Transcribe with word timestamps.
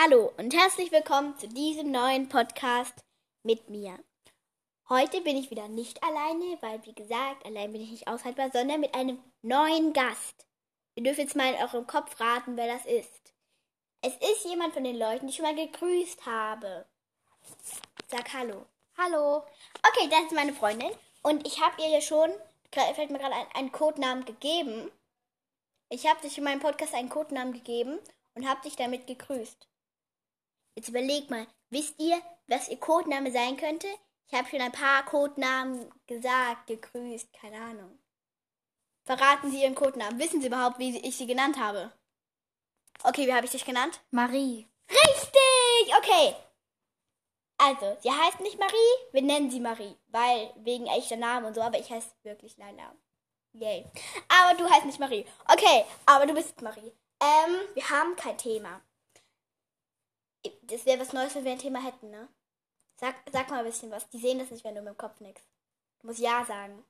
Hallo 0.00 0.32
und 0.36 0.54
herzlich 0.54 0.92
willkommen 0.92 1.36
zu 1.38 1.48
diesem 1.48 1.90
neuen 1.90 2.28
Podcast 2.28 3.04
mit 3.42 3.68
mir. 3.68 3.98
Heute 4.88 5.20
bin 5.22 5.36
ich 5.36 5.50
wieder 5.50 5.66
nicht 5.66 6.00
alleine, 6.04 6.56
weil 6.60 6.86
wie 6.86 6.94
gesagt, 6.94 7.44
allein 7.44 7.72
bin 7.72 7.80
ich 7.80 7.90
nicht 7.90 8.06
aushaltbar, 8.06 8.48
sondern 8.52 8.78
mit 8.78 8.94
einem 8.94 9.18
neuen 9.42 9.92
Gast. 9.92 10.46
Ihr 10.94 11.02
dürft 11.02 11.18
jetzt 11.18 11.34
mal 11.34 11.52
in 11.52 11.60
eurem 11.60 11.88
Kopf 11.88 12.20
raten, 12.20 12.56
wer 12.56 12.72
das 12.72 12.86
ist. 12.86 13.34
Es 14.00 14.14
ist 14.14 14.44
jemand 14.44 14.72
von 14.72 14.84
den 14.84 14.96
Leuten, 14.96 15.26
die 15.26 15.30
ich 15.30 15.36
schon 15.36 15.46
mal 15.46 15.56
gegrüßt 15.56 16.24
habe. 16.26 16.86
Sag 18.06 18.32
Hallo. 18.34 18.66
Hallo. 18.96 19.42
Okay, 19.84 20.08
das 20.08 20.26
ist 20.26 20.32
meine 20.32 20.54
Freundin 20.54 20.92
und 21.22 21.44
ich 21.44 21.60
habe 21.60 21.82
ihr 21.82 21.88
ja 21.88 22.00
schon, 22.00 22.30
fällt 22.70 23.10
mir 23.10 23.18
gerade 23.18 23.34
ein, 23.34 23.46
einen 23.52 23.72
Codenamen 23.72 24.24
gegeben. 24.24 24.92
Ich 25.88 26.06
habe 26.06 26.20
dich 26.20 26.38
in 26.38 26.44
meinem 26.44 26.60
Podcast 26.60 26.94
einen 26.94 27.08
Codenamen 27.08 27.52
gegeben 27.52 27.98
und 28.36 28.48
habe 28.48 28.62
dich 28.62 28.76
damit 28.76 29.08
gegrüßt. 29.08 29.66
Jetzt 30.78 30.90
überleg 30.90 31.28
mal, 31.28 31.44
wisst 31.70 31.98
ihr, 31.98 32.22
was 32.46 32.68
ihr 32.68 32.78
Codename 32.78 33.32
sein 33.32 33.56
könnte? 33.56 33.88
Ich 34.28 34.38
habe 34.38 34.48
schon 34.48 34.60
ein 34.60 34.70
paar 34.70 35.04
Codenamen 35.06 35.92
gesagt, 36.06 36.68
gegrüßt, 36.68 37.32
keine 37.32 37.60
Ahnung. 37.60 37.98
Verraten 39.04 39.50
Sie 39.50 39.60
Ihren 39.60 39.74
Codenamen. 39.74 40.20
Wissen 40.20 40.40
Sie 40.40 40.46
überhaupt, 40.46 40.78
wie 40.78 40.96
ich 40.96 41.16
Sie 41.16 41.26
genannt 41.26 41.58
habe? 41.58 41.90
Okay, 43.02 43.26
wie 43.26 43.34
habe 43.34 43.44
ich 43.44 43.50
dich 43.50 43.64
genannt? 43.64 43.98
Marie. 44.12 44.68
Richtig! 44.88 45.96
Okay. 45.98 46.36
Also, 47.56 47.98
sie 48.00 48.12
heißt 48.12 48.38
nicht 48.38 48.60
Marie, 48.60 48.94
wir 49.10 49.22
nennen 49.22 49.50
sie 49.50 49.58
Marie, 49.58 49.96
weil 50.06 50.52
wegen 50.58 50.86
echter 50.86 51.16
Namen 51.16 51.46
und 51.46 51.54
so, 51.54 51.60
aber 51.60 51.80
ich 51.80 51.90
heiße 51.90 52.08
wirklich 52.22 52.56
Leila. 52.56 52.94
Yay. 53.52 53.84
Aber 54.28 54.56
du 54.56 54.70
heißt 54.70 54.86
nicht 54.86 55.00
Marie. 55.00 55.26
Okay, 55.48 55.84
aber 56.06 56.26
du 56.26 56.34
bist 56.34 56.62
Marie. 56.62 56.92
Ähm, 57.20 57.56
wir 57.74 57.90
haben 57.90 58.14
kein 58.14 58.38
Thema. 58.38 58.80
Das 60.62 60.86
wäre 60.86 61.00
was 61.00 61.12
Neues, 61.12 61.34
wenn 61.34 61.44
wir 61.44 61.52
ein 61.52 61.58
Thema 61.58 61.82
hätten, 61.82 62.10
ne? 62.10 62.28
Sag, 62.96 63.14
sag 63.32 63.48
mal 63.50 63.60
ein 63.60 63.64
bisschen 63.64 63.90
was. 63.90 64.08
Die 64.10 64.18
sehen 64.18 64.38
das 64.38 64.50
nicht, 64.50 64.64
wenn 64.64 64.74
du 64.74 64.82
mit 64.82 64.94
dem 64.94 64.98
Kopf 64.98 65.20
nix. 65.20 65.42
Du 66.00 66.06
musst 66.08 66.18
Ja 66.18 66.44
sagen. 66.44 66.84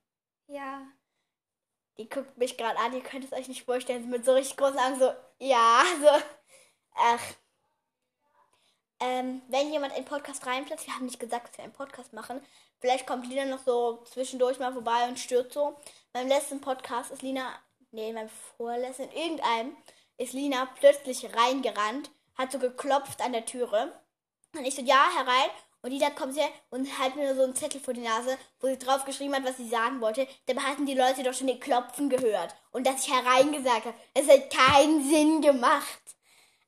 Ja. 0.47 0.87
Die 1.99 2.09
guckt 2.09 2.37
mich 2.39 2.57
gerade 2.57 2.79
an, 2.79 2.93
ihr 2.93 3.03
könnt 3.03 3.25
es 3.25 3.33
euch 3.33 3.49
nicht 3.49 3.65
vorstellen. 3.65 4.09
Mit 4.09 4.25
so 4.25 4.33
richtig 4.33 4.57
großen 4.57 4.79
Augen 4.79 4.99
so, 4.99 5.13
ja, 5.39 5.83
so. 6.01 6.25
Ach. 6.95 7.23
Ähm, 9.01 9.43
wenn 9.49 9.71
jemand 9.71 9.97
in 9.97 10.05
Podcast 10.05 10.45
reinplatzt, 10.47 10.87
wir 10.87 10.95
haben 10.95 11.05
nicht 11.05 11.21
gesagt, 11.21 11.49
dass 11.49 11.59
wir 11.59 11.65
einen 11.65 11.73
Podcast 11.73 12.13
machen. 12.13 12.41
Vielleicht 12.81 13.07
kommt 13.07 13.27
Lina 13.27 13.45
noch 13.45 13.63
so 13.63 14.03
zwischendurch 14.05 14.59
mal 14.59 14.73
vorbei 14.73 15.09
und 15.09 15.19
stört 15.19 15.53
so. 15.53 15.77
Beim 16.13 16.29
letzten 16.29 16.61
Podcast 16.61 17.11
ist 17.11 17.23
Lina, 17.23 17.53
nee, 17.91 18.13
beim 18.13 18.29
vorletzten, 18.57 19.05
in 19.05 19.13
irgendeinem, 19.13 19.77
ist 20.17 20.33
Lina 20.33 20.67
plötzlich 20.79 21.33
reingerannt 21.35 22.11
hat 22.39 22.53
so 22.53 22.59
geklopft 22.59 23.21
an 23.21 23.33
der 23.33 23.45
Türe. 23.45 23.93
Und 24.57 24.65
ich 24.65 24.75
so, 24.75 24.83
ja, 24.83 25.11
herein. 25.15 25.51
Und 25.83 25.91
Lina 25.91 26.11
kommt 26.11 26.37
her 26.37 26.49
und 26.71 26.99
hat 26.99 27.15
mir 27.15 27.35
so 27.37 27.45
einen 27.45 27.55
Zettel 27.55 27.81
vor 27.81 27.95
die 27.95 28.01
Nase, 28.01 28.37
wo 28.61 28.67
sie 28.67 28.79
drauf 28.79 29.05
geschrieben 29.05 29.35
hat, 29.35 29.45
was 29.45 29.59
sie 29.59 29.69
sagen 29.69 30.01
wollte. 30.01 30.27
Dabei 30.47 30.63
hatten 30.63 30.87
die 30.87 30.95
Leute 30.95 31.23
doch 31.23 31.35
schon 31.35 31.47
den 31.47 31.61
Klopfen 31.61 32.09
gehört. 32.09 32.55
Und 32.73 32.87
dass 32.87 33.07
ich 33.07 33.13
hereingesagt 33.13 33.87
habe. 33.87 33.95
Es 34.15 34.29
hat 34.29 34.51
keinen 34.51 35.09
Sinn 35.09 35.41
gemacht. 35.41 36.01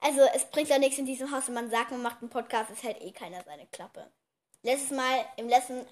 Also, 0.00 0.20
es 0.34 0.44
bringt 0.50 0.68
ja 0.68 0.78
nichts 0.78 0.98
in 0.98 1.06
diesem 1.06 1.30
Haus, 1.30 1.48
wenn 1.48 1.54
man 1.54 1.70
sagt, 1.70 1.90
man 1.90 2.02
macht 2.02 2.20
einen 2.20 2.30
Podcast, 2.30 2.70
es 2.70 2.82
hält 2.82 3.00
eh 3.02 3.12
keiner 3.12 3.42
seine 3.44 3.66
Klappe. 3.66 4.10
Letztes 4.62 4.96
Mal, 4.96 5.27
im 5.36 5.48
letzten, 5.48 5.86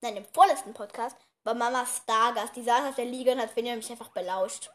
nein, 0.00 0.16
im 0.16 0.24
vorletzten 0.24 0.72
Podcast, 0.72 1.16
war 1.42 1.54
Mama 1.54 1.84
Stargast. 1.84 2.54
Die 2.56 2.62
saß 2.62 2.88
auf 2.88 2.94
der 2.94 3.04
Liege 3.04 3.32
und 3.32 3.40
hat 3.40 3.50
Finja 3.50 3.74
mich 3.74 3.90
einfach 3.90 4.08
belauscht. 4.10 4.70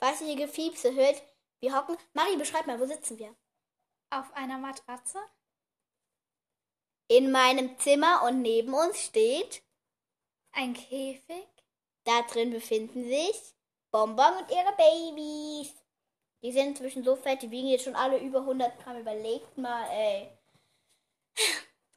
Was 0.00 0.20
ihr 0.22 0.36
Gefiepse 0.36 0.94
hört, 0.94 1.22
wir 1.60 1.76
hocken. 1.76 1.96
Marie, 2.12 2.36
beschreib 2.36 2.66
mal, 2.66 2.80
wo 2.80 2.86
sitzen 2.86 3.18
wir? 3.18 3.34
Auf 4.10 4.32
einer 4.34 4.58
Matratze. 4.58 5.18
In 7.08 7.30
meinem 7.30 7.78
Zimmer 7.78 8.22
und 8.24 8.42
neben 8.42 8.74
uns 8.74 9.04
steht 9.04 9.62
ein 10.52 10.74
Käfig. 10.74 11.46
Da 12.04 12.22
drin 12.22 12.50
befinden 12.50 13.04
sich 13.04 13.54
Bonbon 13.90 14.38
und 14.38 14.50
ihre 14.50 14.74
Babys. 14.76 15.74
Die 16.42 16.52
sind 16.52 16.68
inzwischen 16.68 17.02
so 17.02 17.16
fett, 17.16 17.42
die 17.42 17.50
wiegen 17.50 17.68
jetzt 17.68 17.84
schon 17.84 17.96
alle 17.96 18.18
über 18.18 18.40
100 18.40 18.82
Gramm. 18.82 18.98
Überlegt 18.98 19.58
mal, 19.58 19.88
ey. 19.90 20.30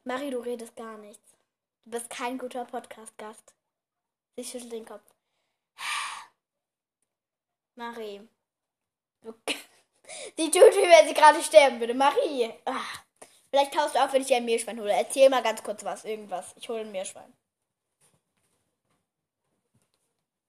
Marie, 0.04 0.30
du 0.30 0.38
redest 0.38 0.74
gar 0.74 0.98
nichts. 0.98 1.32
Du 1.84 1.90
bist 1.90 2.10
kein 2.10 2.38
guter 2.38 2.64
Podcast-Gast. 2.64 3.54
Sie 4.36 4.44
schüttelt 4.44 4.72
den 4.72 4.86
Kopf. 4.86 5.14
Marie, 7.76 8.28
Die 10.38 10.50
tut, 10.50 10.72
wie 10.72 10.88
wenn 10.88 11.08
sie 11.08 11.14
gerade 11.14 11.42
sterben 11.42 11.80
würde. 11.80 11.94
Marie. 11.94 12.52
Ach. 12.64 13.02
Vielleicht 13.50 13.74
taust 13.74 13.94
du 13.94 14.02
auf, 14.02 14.12
wenn 14.12 14.22
ich 14.22 14.28
dir 14.28 14.38
ein 14.38 14.44
Meerschwein 14.44 14.80
hole. 14.80 14.92
Erzähl 14.92 15.28
mal 15.28 15.42
ganz 15.42 15.62
kurz 15.62 15.84
was. 15.84 16.04
Irgendwas. 16.04 16.54
Ich 16.56 16.68
hole 16.68 16.80
ein 16.80 16.92
Meerschwein. 16.92 17.32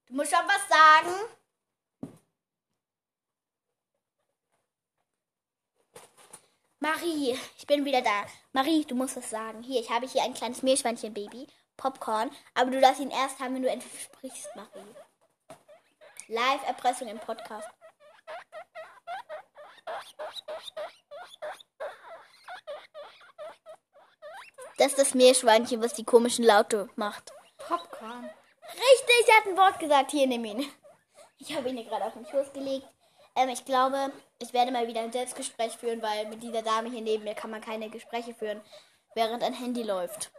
Du 0.07 0.13
musst 0.15 0.31
schon 0.31 0.45
was 0.47 0.69
sagen. 0.69 1.13
Marie, 6.79 7.37
ich 7.57 7.67
bin 7.67 7.85
wieder 7.85 8.01
da. 8.01 8.25
Marie, 8.51 8.85
du 8.85 8.95
musst 8.95 9.15
was 9.15 9.29
sagen. 9.29 9.63
Hier, 9.63 9.81
ich 9.81 9.89
habe 9.89 10.07
hier 10.07 10.23
ein 10.23 10.33
kleines 10.33 10.63
Meerschweinchen-Baby. 10.63 11.47
Popcorn. 11.77 12.31
Aber 12.53 12.71
du 12.71 12.79
darfst 12.79 13.01
ihn 13.01 13.11
erst 13.11 13.39
haben, 13.39 13.55
wenn 13.55 13.63
du 13.63 13.69
endlich 13.69 14.03
sprichst, 14.03 14.49
Marie. 14.55 14.95
Live-Erpressung 16.27 17.07
im 17.07 17.19
Podcast. 17.19 17.67
Das 24.77 24.87
ist 24.87 24.99
das 24.99 25.13
Meerschweinchen, 25.13 25.81
was 25.81 25.93
die 25.93 26.03
komischen 26.03 26.43
Laute 26.43 26.89
macht. 26.95 27.31
Popcorn. 27.57 28.29
Richtig, 28.73 29.27
er 29.27 29.37
hat 29.37 29.47
ein 29.47 29.57
Wort 29.57 29.79
gesagt. 29.79 30.11
Hier, 30.11 30.27
nimm 30.27 30.43
ihn. 30.43 30.65
Ich 31.37 31.55
habe 31.55 31.69
ihn 31.69 31.77
hier 31.77 31.85
gerade 31.85 32.05
auf 32.05 32.13
den 32.13 32.25
Schoß 32.25 32.51
gelegt. 32.53 32.87
Ähm, 33.35 33.49
ich 33.49 33.65
glaube, 33.65 34.11
ich 34.39 34.53
werde 34.53 34.71
mal 34.71 34.87
wieder 34.87 35.01
ein 35.01 35.11
Selbstgespräch 35.11 35.73
führen, 35.77 36.01
weil 36.01 36.27
mit 36.27 36.43
dieser 36.43 36.61
Dame 36.61 36.89
hier 36.89 37.01
neben 37.01 37.23
mir 37.23 37.33
kann 37.33 37.51
man 37.51 37.61
keine 37.61 37.89
Gespräche 37.89 38.33
führen, 38.33 38.61
während 39.15 39.43
ein 39.43 39.53
Handy 39.53 39.83
läuft. 39.83 40.31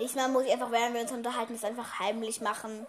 Diesmal 0.00 0.28
muss 0.28 0.44
ich 0.44 0.52
einfach, 0.52 0.70
während 0.70 0.94
wir 0.94 1.02
uns 1.02 1.12
unterhalten, 1.12 1.54
es 1.54 1.64
einfach 1.64 1.98
heimlich 2.00 2.40
machen. 2.40 2.86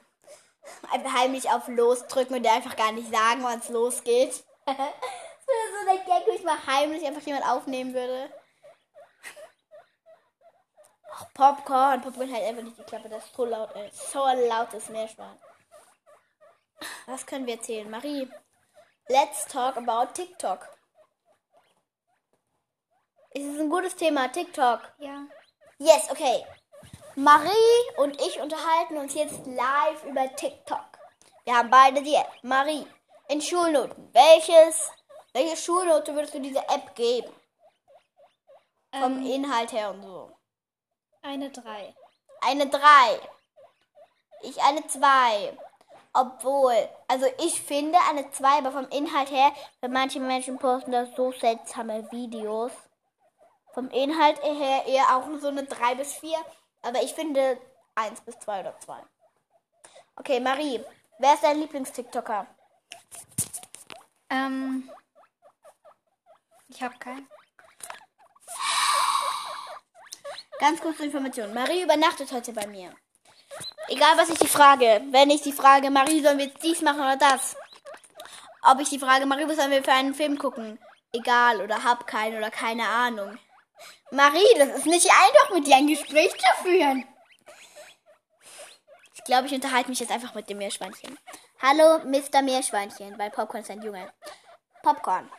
Einfach 0.91 1.13
heimlich 1.13 1.49
auf 1.49 1.67
Los 1.67 2.07
drücken 2.07 2.35
und 2.35 2.47
einfach 2.47 2.75
gar 2.75 2.91
nicht 2.91 3.11
sagen, 3.11 3.43
wann 3.43 3.59
es 3.59 3.69
losgeht. 3.69 4.43
das 4.65 4.77
wäre 4.77 5.79
so 5.79 5.85
der 5.85 6.05
Gag, 6.05 6.27
wenn 6.27 6.35
ich 6.35 6.43
mal 6.43 6.65
heimlich 6.65 7.05
einfach 7.05 7.21
jemand 7.21 7.47
aufnehmen 7.47 7.93
würde. 7.93 8.29
Ach, 11.11 11.25
Popcorn. 11.33 12.01
Popcorn 12.01 12.33
halt 12.33 12.43
einfach 12.43 12.63
nicht 12.63 12.77
die 12.77 12.83
Klappe. 12.83 13.09
Das 13.09 13.25
ist 13.25 13.35
so 13.35 13.45
laut, 13.45 13.73
ey. 13.75 13.89
So 13.91 14.25
lautes 14.25 14.89
Meerschwein. 14.89 15.39
Was 17.05 17.25
können 17.25 17.45
wir 17.45 17.55
erzählen? 17.55 17.89
Marie, 17.89 18.29
let's 19.07 19.45
talk 19.45 19.77
about 19.77 20.13
TikTok. 20.13 20.67
Ist 23.31 23.45
es 23.45 23.59
ein 23.59 23.69
gutes 23.69 23.95
Thema, 23.95 24.29
TikTok? 24.29 24.81
Ja. 24.97 25.25
Yes, 25.77 26.09
okay. 26.09 26.45
Marie 27.15 27.49
und 27.97 28.19
ich 28.21 28.41
unterhalten 28.41 28.97
uns 28.97 29.13
jetzt 29.13 29.45
live 29.45 30.03
über 30.05 30.35
TikTok. 30.35 30.83
Wir 31.45 31.55
haben 31.55 31.69
beide 31.69 32.03
die 32.03 32.13
App. 32.13 32.29
Marie, 32.41 32.85
in 33.29 33.41
Schulnoten. 33.41 34.09
Welches, 34.11 34.91
welche 35.31 35.55
Schulnote 35.55 36.13
würdest 36.13 36.33
du 36.33 36.41
dieser 36.41 36.69
App 36.69 36.93
geben? 36.93 37.31
Vom 38.91 39.19
Ähm, 39.19 39.25
Inhalt 39.25 39.71
her 39.71 39.91
und 39.91 40.01
so. 40.03 40.29
eine 41.21 41.49
3. 41.49 41.95
Eine 42.41 42.67
3. 42.67 42.81
Ich 44.41 44.61
eine 44.61 44.85
2. 44.85 45.57
Obwohl, 46.11 46.89
also 47.07 47.27
ich 47.39 47.61
finde 47.61 47.97
eine 48.09 48.29
2, 48.29 48.57
aber 48.57 48.73
vom 48.73 48.89
Inhalt 48.89 49.31
her, 49.31 49.53
weil 49.79 49.89
manche 49.89 50.19
Menschen 50.19 50.59
posten 50.59 50.91
da 50.91 51.05
so 51.05 51.31
seltsame 51.31 52.11
Videos. 52.11 52.73
Vom 53.73 53.89
Inhalt 53.89 54.43
her 54.43 54.85
eher 54.85 55.15
auch 55.15 55.23
so 55.39 55.47
eine 55.47 55.63
3 55.63 55.95
bis 55.95 56.13
4. 56.15 56.37
Aber 56.85 57.01
ich 57.01 57.15
finde 57.15 57.59
1 57.95 58.21
bis 58.21 58.37
2 58.39 58.59
oder 58.59 58.79
2. 58.79 58.95
Okay, 60.17 60.39
Marie, 60.39 60.79
wer 61.17 61.33
ist 61.33 61.43
dein 61.43 61.59
Lieblings-TikToker? 61.59 62.45
Ähm, 64.29 64.89
ich 66.67 66.83
habe 66.83 66.95
keinen. 66.99 67.27
Ganz 70.59 70.79
kurze 70.79 71.05
Information. 71.05 71.53
Marie 71.55 71.81
übernachtet 71.81 72.31
heute 72.31 72.53
bei 72.53 72.67
mir. 72.67 72.93
Egal, 73.87 74.15
was 74.17 74.29
ich 74.29 74.37
die 74.37 74.47
frage. 74.47 75.01
Wenn 75.09 75.31
ich 75.31 75.41
die 75.41 75.53
frage, 75.53 75.89
Marie, 75.89 76.21
sollen 76.21 76.37
wir 76.37 76.45
jetzt 76.45 76.63
dies 76.63 76.81
machen 76.81 77.01
oder 77.01 77.17
das? 77.17 77.55
Ob 78.61 78.79
ich 78.79 78.89
die 78.89 78.99
frage, 78.99 79.25
Marie, 79.25 79.47
was 79.47 79.57
sollen 79.57 79.71
wir 79.71 79.83
für 79.83 79.91
einen 79.91 80.13
Film 80.13 80.37
gucken? 80.37 80.77
Egal, 81.11 81.61
oder 81.61 81.83
hab 81.83 82.05
keinen 82.05 82.37
oder 82.37 82.51
keine 82.51 82.87
Ahnung. 82.87 83.39
Marie, 84.11 84.57
das 84.57 84.69
ist 84.69 84.85
nicht 84.85 85.09
einfach, 85.09 85.53
mit 85.53 85.67
dir 85.67 85.75
ein 85.75 85.87
Gespräch 85.87 86.31
zu 86.31 86.63
führen. 86.63 87.05
Ich 89.13 89.23
glaube, 89.23 89.47
ich 89.47 89.53
unterhalte 89.53 89.89
mich 89.89 89.99
jetzt 89.99 90.11
einfach 90.11 90.35
mit 90.35 90.49
dem 90.49 90.59
Meerschweinchen. 90.59 91.17
Hallo, 91.61 91.99
Mr. 92.05 92.41
Meerschweinchen, 92.43 93.17
weil 93.17 93.31
Popcorn 93.31 93.63
ist 93.63 93.71
ein 93.71 93.81
Junge. 93.81 94.13
Popcorn. 94.83 95.29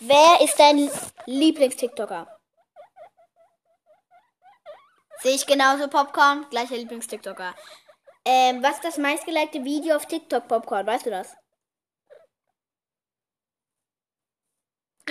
Wer 0.00 0.40
ist 0.40 0.58
dein 0.58 0.90
Lieblings-TikToker? 1.26 2.26
Sehe 5.20 5.34
ich 5.34 5.46
genauso 5.46 5.88
Popcorn, 5.88 6.46
gleicher 6.50 6.76
Lieblings-TikToker. 6.76 7.54
Ähm, 8.24 8.62
was 8.62 8.76
ist 8.76 8.84
das 8.84 8.98
meistgelikte 8.98 9.62
Video 9.64 9.96
auf 9.96 10.06
TikTok, 10.06 10.48
Popcorn? 10.48 10.86
Weißt 10.86 11.04
du 11.04 11.10
das? 11.10 11.36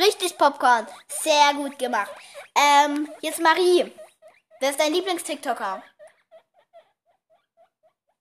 Richtig, 0.06 0.38
Popcorn. 0.38 0.88
Sehr 1.08 1.54
gut 1.54 1.80
gemacht. 1.80 2.12
Ähm, 2.56 3.10
jetzt 3.22 3.40
Marie. 3.40 3.92
Wer 4.60 4.70
ist 4.70 4.80
dein 4.80 4.94
Lieblings-TikToker? 4.94 5.82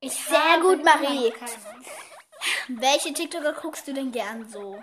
Ich 0.01 0.13
Sehr 0.13 0.61
gut, 0.61 0.85
Marie. 0.85 1.33
Welche 2.69 3.13
TikToker 3.13 3.53
guckst 3.53 3.87
du 3.87 3.93
denn 3.93 4.13
gern 4.13 4.49
so? 4.49 4.83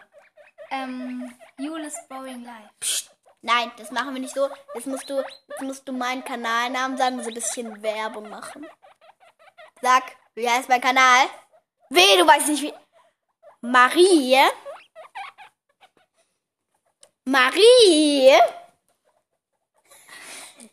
Ähm, 0.72 1.34
Julis 1.58 1.96
Boring 2.10 2.44
Life. 2.44 2.70
Psst. 2.80 3.12
Nein, 3.42 3.72
das 3.78 3.92
machen 3.92 4.14
wir 4.14 4.22
nicht 4.22 4.36
so. 4.36 4.50
Jetzt 4.76 4.88
musst 4.88 5.10
du, 5.10 5.24
jetzt 5.48 5.62
musst 5.62 5.88
du 5.88 5.94
meinen 5.94 6.24
Kanalnamen 6.24 6.98
sagen 6.98 7.18
und 7.18 7.24
so 7.24 7.30
ein 7.30 7.36
bisschen 7.36 7.82
Werbung 7.82 8.30
machen. 8.30 8.68
Sag, 9.82 10.04
wie 10.36 10.50
heißt 10.50 10.68
mein 10.68 10.82
Kanal? 10.82 11.28
Weh, 11.90 12.18
du 12.18 12.28
weißt 12.28 12.50
nicht 12.50 12.64
wie. 12.64 12.74
Marie? 13.62 14.38
Marie? 17.30 18.32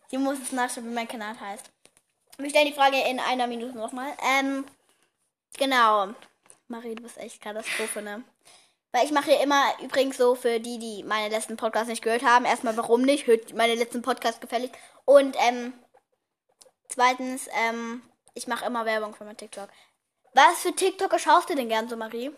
Sie 0.08 0.17
muss 0.17 0.38
jetzt 0.38 0.55
nachschauen, 0.55 0.88
wie 0.88 0.94
mein 0.94 1.06
Kanal 1.06 1.38
heißt. 1.38 1.70
Wir 2.38 2.49
stellen 2.49 2.69
die 2.69 2.73
Frage 2.73 2.97
in 3.11 3.20
einer 3.20 3.47
Minute 3.47 3.76
nochmal. 3.76 4.17
Ähm, 4.26 4.64
genau. 5.58 6.14
Marie, 6.69 6.94
du 6.94 7.03
bist 7.03 7.19
echt 7.19 7.43
Katastrophe, 7.43 8.00
ne? 8.00 8.25
Weil 8.91 9.05
ich 9.05 9.12
mache 9.12 9.32
hier 9.32 9.43
immer 9.43 9.62
übrigens 9.82 10.17
so 10.17 10.35
für 10.35 10.58
die, 10.58 10.79
die 10.79 11.03
meine 11.03 11.29
letzten 11.29 11.58
Podcasts 11.58 11.88
nicht 11.88 12.03
gehört 12.03 12.25
haben. 12.25 12.47
Erstmal, 12.47 12.75
warum 12.79 13.02
nicht? 13.02 13.26
Hört 13.26 13.52
meine 13.52 13.75
letzten 13.75 14.00
Podcasts 14.00 14.41
gefällig. 14.41 14.73
Und 15.05 15.37
ähm, 15.47 15.75
zweitens, 16.88 17.50
ähm, 17.52 18.00
ich 18.32 18.47
mache 18.47 18.64
immer 18.64 18.87
Werbung 18.87 19.14
für 19.14 19.25
mein 19.25 19.37
TikTok. 19.37 19.69
Was 20.32 20.61
für 20.61 20.75
TikToker 20.75 21.19
schaust 21.19 21.50
du 21.50 21.55
denn 21.55 21.69
gern 21.69 21.91
so, 21.91 21.99
Marie? 21.99 22.31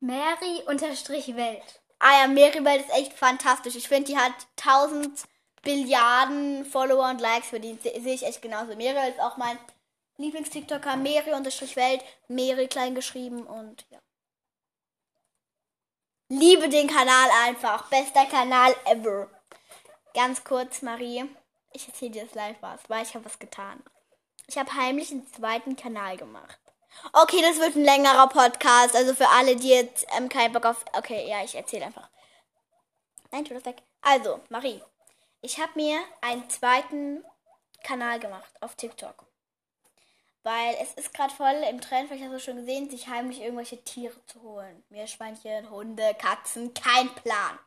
Mary 0.00 0.62
unterstrich 0.66 1.36
Welt. 1.36 1.79
Ah 2.00 2.22
ja, 2.22 2.26
Meribel 2.28 2.76
ist 2.76 2.90
echt 2.90 3.12
fantastisch. 3.12 3.76
Ich 3.76 3.88
finde, 3.88 4.10
die 4.12 4.18
hat 4.18 4.32
1000 4.58 5.24
Billiarden 5.62 6.64
Follower 6.64 7.10
und 7.10 7.20
Likes 7.20 7.48
verdient. 7.50 7.82
Se- 7.82 8.00
Sehe 8.00 8.14
ich 8.14 8.22
echt 8.24 8.40
genauso. 8.42 8.74
Meribel 8.74 9.08
ist 9.10 9.20
auch 9.20 9.36
mein 9.36 9.58
Lieblings-TikToker. 10.16 10.96
Meri-Welt. 10.96 12.02
Meri 12.28 12.68
klein 12.68 12.94
geschrieben 12.94 13.42
und 13.46 13.86
ja. 13.90 13.98
Liebe 16.30 16.68
den 16.68 16.88
Kanal 16.88 17.28
einfach. 17.44 17.88
Bester 17.90 18.24
Kanal 18.26 18.74
ever. 18.86 19.28
Ganz 20.14 20.42
kurz, 20.44 20.82
Marie. 20.82 21.24
Ich 21.72 21.86
erzähle 21.86 22.12
dir 22.12 22.24
das 22.24 22.34
live 22.34 22.56
was, 22.62 22.80
weil 22.88 23.02
ich 23.04 23.14
habe 23.14 23.24
was 23.26 23.38
getan. 23.38 23.82
Ich 24.46 24.56
habe 24.58 24.72
heimlich 24.74 25.10
einen 25.12 25.26
zweiten 25.32 25.76
Kanal 25.76 26.16
gemacht. 26.16 26.58
Okay, 27.12 27.40
das 27.42 27.58
wird 27.58 27.76
ein 27.76 27.84
längerer 27.84 28.28
Podcast. 28.28 28.94
Also 28.94 29.14
für 29.14 29.28
alle, 29.28 29.56
die 29.56 29.68
jetzt 29.68 30.06
ähm, 30.16 30.28
keinen 30.28 30.52
Bock 30.52 30.66
auf. 30.66 30.84
Okay, 30.92 31.28
ja, 31.28 31.42
ich 31.44 31.54
erzähle 31.54 31.86
einfach. 31.86 32.08
Nein, 33.30 33.44
tu 33.44 33.54
das 33.54 33.64
weg. 33.64 33.82
Also, 34.02 34.40
Marie. 34.48 34.82
Ich 35.40 35.58
habe 35.58 35.72
mir 35.74 35.98
einen 36.20 36.48
zweiten 36.50 37.24
Kanal 37.82 38.20
gemacht 38.20 38.52
auf 38.60 38.74
TikTok. 38.74 39.26
Weil 40.42 40.74
es 40.80 40.94
ist 40.94 41.12
gerade 41.12 41.34
voll 41.34 41.64
im 41.68 41.80
Trend, 41.80 42.08
vielleicht 42.08 42.24
hast 42.24 42.32
du 42.32 42.40
schon 42.40 42.56
gesehen, 42.56 42.88
sich 42.88 43.08
heimlich 43.08 43.40
irgendwelche 43.40 43.82
Tiere 43.84 44.24
zu 44.26 44.40
holen. 44.40 44.82
Meerschweinchen, 44.88 45.70
Hunde, 45.70 46.14
Katzen, 46.14 46.72
kein 46.72 47.14
Plan. 47.14 47.58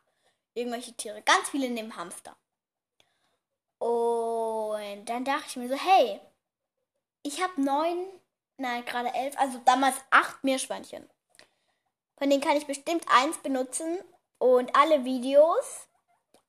Irgendwelche 0.55 0.93
Tiere. 0.93 1.21
Ganz 1.21 1.49
viele 1.49 1.69
nehmen 1.69 1.95
Hamster. 1.95 2.35
Und 3.79 5.05
dann 5.05 5.25
dachte 5.25 5.45
ich 5.47 5.55
mir 5.57 5.69
so, 5.69 5.75
hey, 5.75 6.19
ich 7.21 7.41
habe 7.41 7.61
neun, 7.61 8.07
nein, 8.57 8.85
gerade 8.85 9.13
elf, 9.13 9.37
also 9.37 9.59
damals 9.65 9.95
acht 10.09 10.43
Meerschweinchen. 10.43 11.09
Von 12.17 12.29
denen 12.29 12.41
kann 12.41 12.57
ich 12.57 12.67
bestimmt 12.67 13.05
eins 13.09 13.37
benutzen 13.39 13.99
und 14.37 14.75
alle 14.75 15.03
Videos 15.03 15.87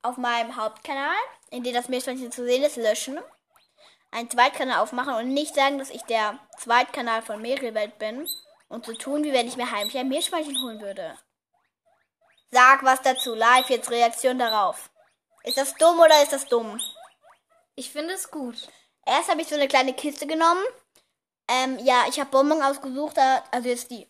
auf 0.02 0.16
meinem 0.16 0.56
Hauptkanal, 0.56 1.16
in 1.50 1.64
denen 1.64 1.76
das 1.76 1.88
Meerschweinchen 1.88 2.30
zu 2.30 2.44
sehen 2.44 2.62
ist, 2.62 2.76
löschen. 2.76 3.18
Einen 4.10 4.30
Zweitkanal 4.30 4.80
aufmachen 4.80 5.14
und 5.14 5.28
nicht 5.34 5.54
sagen, 5.54 5.78
dass 5.78 5.90
ich 5.90 6.02
der 6.02 6.38
Zweitkanal 6.58 7.22
von 7.22 7.42
Meerwelt 7.42 7.98
bin 7.98 8.28
und 8.68 8.86
so 8.86 8.92
tun, 8.92 9.24
wie 9.24 9.32
wenn 9.32 9.48
ich 9.48 9.56
mir 9.56 9.70
heimlich 9.70 9.96
ein 9.98 10.08
Meerschweinchen 10.08 10.62
holen 10.62 10.80
würde. 10.80 11.18
Sag 12.50 12.84
was 12.84 13.02
dazu, 13.02 13.34
live 13.34 13.68
jetzt 13.70 13.90
Reaktion 13.90 14.38
darauf. 14.38 14.90
Ist 15.42 15.58
das 15.58 15.74
dumm 15.74 15.98
oder 15.98 16.22
ist 16.22 16.32
das 16.32 16.46
dumm? 16.46 16.80
Ich 17.74 17.90
finde 17.90 18.14
es 18.14 18.30
gut. 18.30 18.68
Erst 19.04 19.28
habe 19.28 19.42
ich 19.42 19.48
so 19.48 19.56
eine 19.56 19.66
kleine 19.66 19.92
Kiste 19.92 20.26
genommen. 20.26 20.62
Ähm, 21.48 21.78
ja, 21.80 22.06
ich 22.08 22.18
habe 22.18 22.30
Bonbon 22.30 22.62
ausgesucht, 22.62 23.18
also 23.50 23.68
jetzt 23.68 23.90
die 23.90 24.08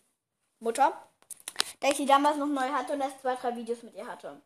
Mutter, 0.59 0.93
da 1.79 1.89
ich 1.89 1.97
sie 1.97 2.05
damals 2.05 2.37
noch 2.37 2.47
neu 2.47 2.69
hatte 2.69 2.93
und 2.93 3.01
erst 3.01 3.21
zwei, 3.21 3.35
drei 3.35 3.55
Videos 3.55 3.83
mit 3.83 3.93
ihr 3.93 4.07
hatte. 4.07 4.41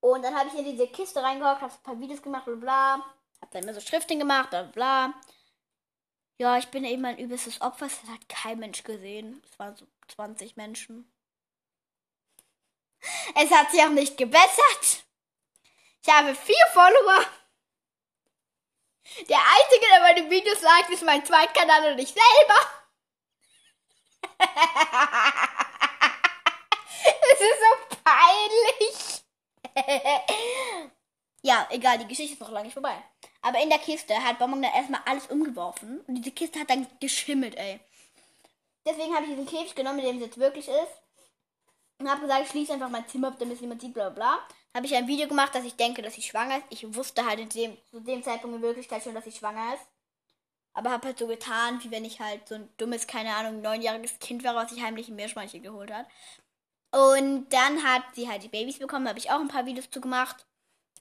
Und 0.00 0.22
dann 0.22 0.34
habe 0.34 0.48
ich 0.48 0.54
in 0.54 0.64
diese 0.64 0.86
Kiste 0.88 1.22
reingehockt, 1.22 1.62
habe 1.62 1.72
ein 1.72 1.82
paar 1.82 2.00
Videos 2.00 2.22
gemacht, 2.22 2.44
bla 2.44 2.54
bla. 2.54 2.92
Habe 3.40 3.52
dann 3.52 3.62
immer 3.62 3.74
so 3.74 3.80
Schriften 3.80 4.18
gemacht, 4.18 4.50
bla 4.50 4.62
bla. 4.62 5.14
Ja, 6.38 6.56
ich 6.56 6.68
bin 6.68 6.84
eben 6.84 7.04
ein 7.04 7.18
übelstes 7.18 7.60
Opfer. 7.60 7.86
Es 7.86 8.00
hat 8.08 8.28
kein 8.28 8.60
Mensch 8.60 8.84
gesehen. 8.84 9.42
Es 9.50 9.58
waren 9.58 9.76
so 9.76 9.86
20 10.08 10.56
Menschen. 10.56 11.10
Es 13.34 13.50
hat 13.50 13.70
sich 13.70 13.82
auch 13.82 13.90
nicht 13.90 14.16
gebessert. 14.16 15.04
Ich 16.02 16.12
habe 16.12 16.34
vier 16.34 16.66
Follower. 16.72 17.24
Der 19.28 19.38
einzige, 19.38 19.86
der 19.92 20.00
meine 20.00 20.30
Videos 20.30 20.60
liked, 20.60 20.90
ist 20.90 21.02
mein 21.02 21.24
Zweitkanal 21.24 21.92
und 21.92 21.98
ich 21.98 22.08
selber. 22.08 22.60
es 27.32 27.40
ist 27.40 27.60
so 27.60 27.72
peinlich. 28.04 29.24
ja, 31.42 31.66
egal, 31.70 31.98
die 31.98 32.06
Geschichte 32.06 32.34
ist 32.34 32.40
noch 32.40 32.50
lange 32.50 32.66
nicht 32.66 32.74
vorbei. 32.74 33.02
Aber 33.42 33.60
in 33.60 33.70
der 33.70 33.78
Kiste 33.78 34.14
hat 34.22 34.38
Bonbon 34.38 34.62
dann 34.62 34.72
erstmal 34.72 35.02
alles 35.04 35.26
umgeworfen. 35.26 36.00
Und 36.06 36.14
diese 36.14 36.32
Kiste 36.32 36.60
hat 36.60 36.70
dann 36.70 36.86
geschimmelt, 37.00 37.56
ey. 37.56 37.80
Deswegen 38.86 39.14
habe 39.14 39.24
ich 39.24 39.30
diesen 39.30 39.46
Käfig 39.46 39.74
genommen, 39.74 39.96
mit 39.96 40.06
dem 40.06 40.16
es 40.16 40.22
jetzt 40.22 40.38
wirklich 40.38 40.68
ist. 40.68 41.02
Und 41.98 42.08
habe 42.08 42.22
gesagt, 42.22 42.44
ich 42.44 42.50
schließe 42.50 42.72
einfach 42.72 42.88
mein 42.88 43.08
Zimmer, 43.08 43.32
damit 43.32 43.56
es 43.56 43.60
niemand 43.60 43.80
sieht, 43.80 43.94
bla 43.94 44.10
bla 44.10 44.36
bla. 44.36 44.48
Habe 44.78 44.86
ich 44.86 44.94
ein 44.94 45.08
Video 45.08 45.26
gemacht, 45.26 45.52
dass 45.56 45.64
ich 45.64 45.74
denke, 45.74 46.02
dass 46.02 46.14
sie 46.14 46.22
schwanger 46.22 46.58
ist. 46.58 46.66
Ich 46.70 46.94
wusste 46.94 47.26
halt 47.26 47.52
dem, 47.52 47.76
zu 47.90 47.98
dem 47.98 48.22
Zeitpunkt 48.22 48.54
in 48.54 48.62
Wirklichkeit 48.62 49.02
schon, 49.02 49.12
dass 49.12 49.24
sie 49.24 49.32
schwanger 49.32 49.74
ist. 49.74 49.82
Aber 50.72 50.92
habe 50.92 51.08
halt 51.08 51.18
so 51.18 51.26
getan, 51.26 51.82
wie 51.82 51.90
wenn 51.90 52.04
ich 52.04 52.20
halt 52.20 52.46
so 52.46 52.54
ein 52.54 52.68
dummes, 52.76 53.08
keine 53.08 53.34
Ahnung, 53.34 53.60
neunjähriges 53.60 54.20
Kind 54.20 54.44
wäre, 54.44 54.54
was 54.54 54.70
sich 54.70 54.80
heimlich 54.80 55.08
ein 55.08 55.16
Meerschweinchen 55.16 55.64
geholt 55.64 55.92
hat. 55.92 56.06
Und 56.92 57.48
dann 57.48 57.82
hat 57.82 58.04
sie 58.14 58.28
halt 58.28 58.44
die 58.44 58.48
Babys 58.48 58.78
bekommen, 58.78 59.08
habe 59.08 59.18
ich 59.18 59.32
auch 59.32 59.40
ein 59.40 59.48
paar 59.48 59.66
Videos 59.66 59.90
zu 59.90 60.00
gemacht. 60.00 60.46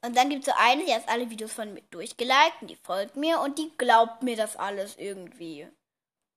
Und 0.02 0.18
dann 0.18 0.32
gibt 0.32 0.48
es 0.48 0.52
so 0.52 0.60
eine, 0.60 0.84
die 0.84 0.92
hat 0.92 1.08
alle 1.08 1.30
Videos 1.30 1.54
von 1.54 1.72
mir 1.76 1.84
durchgeliked 1.92 2.62
und 2.62 2.70
die 2.70 2.78
folgt 2.78 3.16
mir 3.16 3.42
und 3.42 3.60
die 3.60 3.72
glaubt 3.78 4.24
mir 4.24 4.36
das 4.36 4.56
alles 4.56 4.98
irgendwie. 4.98 5.68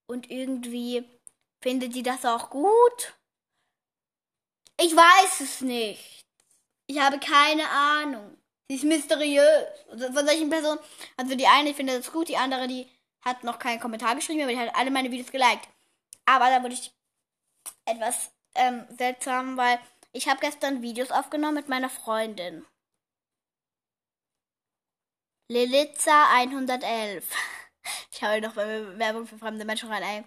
Und 0.07 0.31
irgendwie 0.31 1.09
findet 1.63 1.95
die 1.95 2.03
das 2.03 2.27
auch 2.27 2.51
gut. 2.51 3.15
Ich 4.79 4.95
weiß 4.95 5.41
es 5.41 5.63
nicht. 5.63 6.21
Ich 6.91 6.99
habe 6.99 7.21
keine 7.21 7.69
Ahnung. 7.69 8.37
Sie 8.69 8.75
ist 8.75 8.83
mysteriös. 8.83 9.65
Also 9.93 10.13
Von 10.13 10.27
solchen 10.27 10.51
Personen. 10.51 10.81
Also 11.17 11.37
die 11.37 11.47
eine 11.47 11.73
findet 11.73 12.01
das 12.01 12.11
gut, 12.11 12.29
die 12.29 12.37
andere, 12.37 12.67
die 12.67 12.91
hat 13.21 13.45
noch 13.45 13.61
keinen 13.61 13.79
Kommentar 13.79 14.17
geschrieben, 14.17 14.43
aber 14.43 14.51
die 14.51 14.59
hat 14.59 14.75
alle 14.75 14.91
meine 14.91 15.13
Videos 15.13 15.31
geliked. 15.31 15.69
Aber 16.27 16.51
da 16.51 16.61
wurde 16.65 16.75
ich 16.75 16.93
etwas 17.85 18.33
ähm, 18.57 18.89
seltsam, 18.99 19.57
weil 19.57 19.79
ich 20.13 20.29
habe 20.29 20.41
gestern 20.41 20.83
Videos 20.83 21.13
aufgenommen 21.13 21.55
mit 21.55 21.69
meiner 21.69 21.91
Freundin. 21.91 22.67
Lilitza 25.49 26.33
111. 26.35 27.25
Ich 28.13 28.23
habe 28.23 28.41
noch 28.41 28.57
Werbung 28.57 29.27
für 29.27 29.39
fremde 29.39 29.65
Menschen 29.65 29.91
rein, 29.91 30.03
ey. 30.03 30.25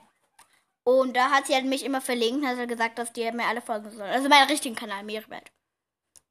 Und 0.83 1.15
da 1.15 1.29
hat 1.29 1.45
sie 1.45 1.53
halt 1.53 1.65
mich 1.65 1.83
immer 1.83 2.01
verlinkt 2.01 2.41
und 2.41 2.47
hat 2.47 2.57
halt 2.57 2.69
gesagt, 2.69 2.97
dass 2.97 3.13
die 3.13 3.31
mir 3.31 3.45
alle 3.45 3.61
folgen 3.61 3.91
sollen. 3.91 4.11
Also 4.11 4.27
meinen 4.27 4.49
richtigen 4.49 4.75
Kanal, 4.75 5.03
Meerwelt. 5.03 5.51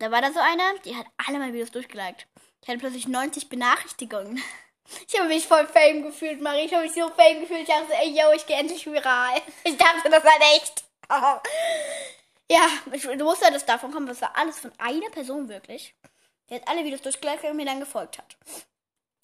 Da 0.02 0.10
war 0.10 0.20
da 0.20 0.32
so 0.32 0.40
eine, 0.40 0.80
die 0.84 0.96
hat 0.96 1.06
alle 1.16 1.38
meine 1.38 1.52
Videos 1.52 1.70
durchgeliked. 1.70 2.26
Ich 2.60 2.68
hatte 2.68 2.80
plötzlich 2.80 3.06
90 3.06 3.48
Benachrichtigungen. 3.48 4.42
Ich 5.06 5.16
habe 5.16 5.28
mich 5.28 5.46
voll 5.46 5.66
Fame 5.68 6.02
gefühlt, 6.02 6.42
Marie. 6.42 6.64
Ich 6.64 6.74
habe 6.74 6.82
mich 6.82 6.92
so 6.92 7.08
Fame 7.08 7.40
gefühlt. 7.40 7.60
Ich 7.60 7.68
dachte 7.68 7.94
ey, 7.94 8.10
yo, 8.10 8.32
ich 8.34 8.44
gehe 8.44 8.56
endlich 8.56 8.84
viral. 8.84 9.40
Ich 9.64 9.76
dachte, 9.78 10.10
das 10.10 10.24
war 10.24 10.32
echt. 10.56 10.84
Ja, 12.50 12.68
ich, 12.92 13.02
du 13.02 13.24
musst 13.24 13.42
ja 13.42 13.50
das 13.50 13.64
davon 13.64 13.92
kommen, 13.92 14.06
das 14.08 14.20
war 14.20 14.36
alles 14.36 14.58
von 14.58 14.72
einer 14.78 15.08
Person 15.10 15.48
wirklich. 15.48 15.94
Die 16.50 16.56
hat 16.56 16.68
alle 16.68 16.84
Videos 16.84 17.00
durchgeliked 17.00 17.44
und 17.44 17.56
mir 17.56 17.64
dann 17.64 17.80
gefolgt 17.80 18.18
hat. 18.18 18.36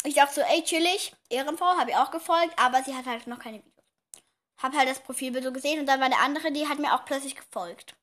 Ich 0.04 0.14
dachte 0.14 0.36
so, 0.36 0.40
ey, 0.42 0.62
chillig, 0.62 1.12
Ehrenfrau, 1.28 1.76
habe 1.76 1.90
ich 1.90 1.96
auch 1.96 2.12
gefolgt, 2.12 2.56
aber 2.56 2.82
sie 2.84 2.94
hat 2.94 3.04
halt 3.04 3.26
noch 3.26 3.40
keine 3.40 3.58
Videos. 3.58 3.84
Hab 4.62 4.74
halt 4.74 4.88
das 4.88 5.00
Profilbild 5.00 5.44
so 5.44 5.52
gesehen 5.52 5.80
und 5.80 5.86
dann 5.86 5.98
war 5.98 6.06
eine 6.06 6.20
andere, 6.20 6.52
die 6.52 6.68
hat 6.68 6.78
mir 6.78 6.94
auch 6.94 7.04
plötzlich 7.04 7.34
gefolgt. 7.34 7.96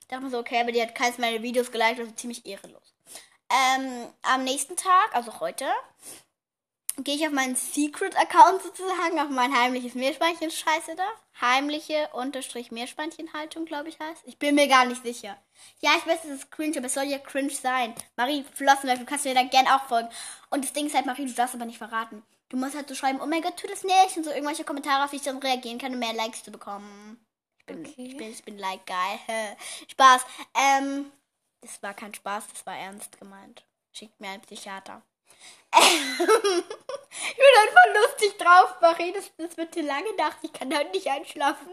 Ich 0.00 0.06
dachte 0.08 0.24
mir 0.24 0.30
so, 0.30 0.38
okay, 0.38 0.60
aber 0.60 0.72
die 0.72 0.82
hat 0.82 0.94
keins 0.94 1.18
meiner 1.18 1.42
Videos 1.42 1.70
geliked, 1.70 2.00
also 2.00 2.12
ziemlich 2.12 2.46
ehrenlos. 2.46 2.94
Ähm, 3.50 4.06
am 4.22 4.44
nächsten 4.44 4.76
Tag, 4.76 5.14
also 5.14 5.40
heute, 5.40 5.66
gehe 6.98 7.16
ich 7.16 7.26
auf 7.26 7.32
meinen 7.32 7.56
Secret-Account 7.56 8.62
sozusagen, 8.62 9.18
auf 9.18 9.30
mein 9.30 9.54
heimliches 9.54 9.94
Meerschweinchen, 9.94 10.50
scheiße 10.50 10.96
da. 10.96 11.06
Heimliche 11.40 12.08
Unterstrich 12.12 12.70
Meerschweinchenhaltung, 12.70 13.64
glaube 13.64 13.88
ich 13.88 13.98
heißt. 13.98 14.22
Ich 14.26 14.38
bin 14.38 14.54
mir 14.54 14.68
gar 14.68 14.84
nicht 14.84 15.02
sicher. 15.02 15.36
Ja, 15.80 15.92
ich 15.96 16.06
weiß, 16.06 16.24
es 16.24 16.30
ist 16.30 16.50
cringe, 16.50 16.76
aber 16.76 16.86
es 16.86 16.94
soll 16.94 17.04
ja 17.04 17.18
cringe 17.18 17.50
sein. 17.50 17.94
Marie 18.16 18.44
Flossenberg, 18.54 18.98
du 18.98 19.06
kannst 19.06 19.24
mir 19.24 19.34
da 19.34 19.42
gern 19.42 19.66
auch 19.66 19.84
folgen. 19.86 20.08
Und 20.50 20.64
das 20.64 20.72
Ding 20.72 20.86
ist 20.86 20.94
halt, 20.94 21.06
Marie, 21.06 21.26
du 21.26 21.32
darfst 21.32 21.54
aber 21.54 21.64
nicht 21.64 21.78
verraten. 21.78 22.22
Du 22.50 22.56
musst 22.56 22.74
halt 22.76 22.88
so 22.88 22.94
schreiben, 22.94 23.20
oh 23.22 23.26
mein 23.26 23.42
Gott, 23.42 23.56
tu 23.56 23.66
das 23.68 23.84
nicht. 23.84 24.16
Und 24.16 24.24
so 24.24 24.30
irgendwelche 24.30 24.64
Kommentare, 24.64 25.04
auf 25.04 25.10
die 25.10 25.16
ich 25.16 25.22
dann 25.22 25.38
reagieren 25.38 25.78
kann, 25.78 25.94
um 25.94 25.98
mehr 25.98 26.12
Likes 26.12 26.42
zu 26.42 26.50
bekommen. 26.50 27.18
Ich 27.60 27.66
bin, 27.66 27.80
Okay. 27.80 27.94
ich 27.98 28.16
bin, 28.16 28.30
ich 28.30 28.44
bin 28.44 28.58
like 28.58 28.84
geil. 28.86 29.18
Spaß. 29.88 30.26
Ähm, 30.54 31.12
das 31.60 31.82
war 31.82 31.94
kein 31.94 32.14
Spaß, 32.14 32.44
das 32.52 32.66
war 32.66 32.76
ernst 32.76 33.18
gemeint. 33.18 33.64
Schickt 33.92 34.18
mir 34.20 34.30
einen 34.30 34.42
Psychiater. 34.42 35.02
ich 35.74 36.18
bin 36.18 37.54
einfach 37.62 38.02
lustig 38.02 38.36
drauf, 38.38 38.74
Marie. 38.80 39.12
Das, 39.12 39.30
das 39.36 39.56
wird 39.56 39.74
zu 39.74 39.80
lange 39.82 40.14
Nacht. 40.16 40.38
Ich 40.42 40.52
kann 40.52 40.74
heute 40.76 40.90
nicht 40.90 41.08
einschlafen. 41.08 41.68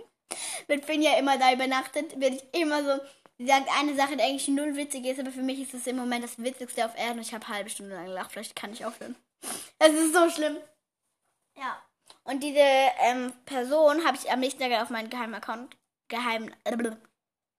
Wenn 0.67 0.83
Finn 0.83 1.01
ja 1.01 1.17
immer 1.17 1.37
da 1.37 1.53
übernachtet, 1.53 2.19
werde 2.19 2.35
ich 2.37 2.59
immer 2.61 2.83
so. 2.83 3.01
Sie 3.37 3.45
sagt 3.47 3.69
eine 3.77 3.95
Sache, 3.95 4.17
die 4.17 4.23
eigentlich 4.23 4.47
null 4.47 4.75
witzig 4.75 5.05
ist, 5.05 5.19
aber 5.19 5.31
für 5.31 5.43
mich 5.43 5.59
ist 5.61 5.73
das 5.73 5.87
im 5.87 5.95
Moment 5.95 6.23
das 6.23 6.37
Witzigste 6.39 6.85
auf 6.85 6.97
Erden. 6.97 7.19
Und 7.19 7.25
ich 7.25 7.33
habe 7.33 7.45
eine 7.45 7.55
halbe 7.55 7.69
Stunde 7.69 7.95
lang 7.95 8.05
gelacht. 8.07 8.31
Vielleicht 8.31 8.55
kann 8.55 8.73
ich 8.73 8.83
aufhören. 8.85 9.15
Es 9.79 9.93
ist 9.93 10.13
so 10.13 10.29
schlimm. 10.29 10.57
Ja. 11.55 11.81
Und 12.27 12.43
diese 12.43 12.59
ähm, 12.59 13.31
Person 13.45 14.05
habe 14.05 14.17
ich 14.17 14.29
am 14.29 14.41
nächsten 14.41 14.59
Tag 14.59 14.81
auf 14.81 14.89
meinen 14.89 15.09
geheimen 15.09 15.35
Account. 15.35 15.77
Geheim. 16.09 16.53
Äh, 16.65 16.75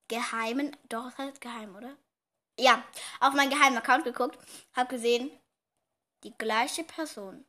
geheimen. 0.08 0.76
Doch, 0.90 1.04
das 1.04 1.16
heißt 1.16 1.40
geheim, 1.40 1.74
oder? 1.74 1.96
Ja, 2.60 2.84
auf 3.20 3.32
meinen 3.32 3.48
geheimen 3.48 3.78
Account 3.78 4.04
geguckt. 4.04 4.38
Habe 4.74 4.94
gesehen, 4.94 5.30
die 6.22 6.36
gleiche 6.36 6.84
Person, 6.84 7.46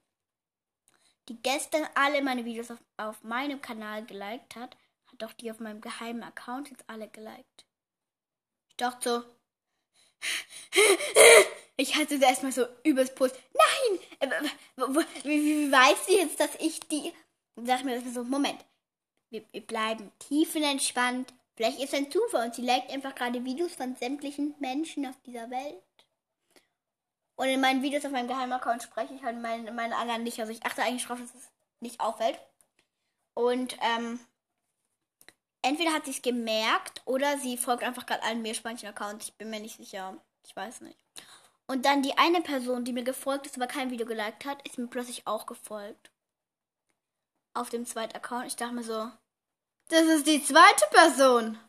die 1.28 1.42
gestern 1.42 1.86
alle 1.94 2.22
meine 2.22 2.46
Videos 2.46 2.72
auf, 2.72 2.80
auf 2.96 3.22
meinem 3.22 3.62
Kanal 3.62 4.06
geliked 4.06 4.56
hat, 4.56 4.78
hat 5.12 5.24
auch 5.26 5.34
die 5.34 5.52
auf 5.52 5.60
meinem 5.60 5.82
geheimen 5.82 6.24
Account 6.24 6.70
jetzt 6.70 6.90
alle 6.90 7.10
geliked. 7.10 7.66
Ich 8.70 8.78
dachte 8.78 9.10
so. 9.10 9.39
Ich 11.80 11.96
hatte 11.96 12.16
es 12.16 12.22
erstmal 12.22 12.52
so 12.52 12.66
übers 12.84 13.16
Post. 13.16 13.40
Nein! 13.54 14.00
äh, 14.20 14.50
Wie, 15.24 15.46
wie, 15.46 15.72
weiß 15.72 16.08
sie 16.08 16.18
jetzt, 16.18 16.38
dass 16.38 16.54
ich 16.60 16.82
die. 16.82 17.14
Sag 17.56 17.86
mir 17.86 18.02
das 18.02 18.14
so, 18.14 18.26
Moment. 18.26 18.66
Wir, 19.30 19.46
wir 19.54 19.62
bleiben 19.62 20.12
tiefenentspannt. 20.20 21.34
Vielleicht 21.56 21.80
ist 21.80 21.94
ein 21.94 22.12
Zufall 22.12 22.48
und 22.48 22.56
sie 22.56 22.64
liked 22.64 22.92
einfach 22.92 23.16
gerade 23.16 23.46
Videos 23.46 23.76
von 23.76 23.96
sämtlichen 23.96 24.56
Menschen 24.60 25.06
auf 25.06 25.16
dieser 25.26 25.50
Welt. 25.50 25.82
Und 27.38 27.48
in 27.48 27.62
meinen 27.62 27.82
Videos 27.82 28.04
auf 28.04 28.12
meinem 28.12 28.28
Geheimaccount 28.28 28.84
spreche 28.84 29.14
ich 29.14 29.24
halt 29.24 29.42
meine, 29.42 29.72
meine 29.72 29.96
anderen 29.96 30.24
nicht. 30.24 30.42
Also 30.42 30.52
ich 30.52 30.66
achte 30.66 30.84
eigentlich 30.84 31.06
drauf, 31.06 31.20
dass 31.20 31.34
es 31.34 31.50
nicht 31.80 32.02
auffällt. 32.02 32.38
Und 33.34 33.78
ähm, 33.82 34.20
entweder 35.62 35.94
hat 35.94 36.06
sie 36.06 36.12
es 36.12 36.22
gemerkt 36.22 37.02
oder 37.06 37.38
sie 37.38 37.58
folgt 37.58 37.84
einfach 37.84 38.06
gerade 38.06 38.24
allen 38.24 38.42
Meerschweinchen-Accounts. 38.42 39.28
Ich 39.28 39.34
bin 39.36 39.50
mir 39.50 39.60
nicht 39.60 39.78
sicher. 39.78 40.18
Ich 40.46 40.56
weiß 40.56 40.82
nicht. 40.82 40.98
Und 41.68 41.86
dann 41.86 42.02
die 42.02 42.18
eine 42.18 42.42
Person, 42.42 42.84
die 42.84 42.94
mir 42.94 43.04
gefolgt 43.04 43.46
ist, 43.46 43.56
aber 43.56 43.68
kein 43.68 43.92
Video 43.92 44.06
geliked 44.06 44.46
hat, 44.46 44.68
ist 44.68 44.78
mir 44.78 44.88
plötzlich 44.88 45.28
auch 45.28 45.46
gefolgt. 45.46 46.10
Auf 47.54 47.70
dem 47.70 47.86
zweiten 47.86 48.16
Account. 48.16 48.48
Ich 48.48 48.56
dachte 48.56 48.74
mir 48.74 48.84
so, 48.84 49.12
das 49.90 50.04
ist 50.04 50.28
die 50.28 50.44
zweite 50.44 50.86
Person. 50.92 51.60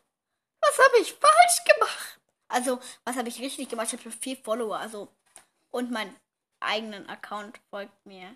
Was 0.61 0.77
habe 0.77 0.97
ich 1.01 1.13
falsch 1.13 1.63
gemacht? 1.65 2.19
Also, 2.47 2.79
was 3.03 3.15
habe 3.15 3.29
ich 3.29 3.39
richtig 3.39 3.69
gemacht? 3.69 3.93
Ich 3.93 3.99
habe 3.99 4.11
vier 4.11 4.37
Follower, 4.37 4.77
also 4.77 5.07
und 5.71 5.91
meinen 5.91 6.15
eigenen 6.59 7.09
Account 7.09 7.59
folgt 7.69 8.05
mir. 8.05 8.35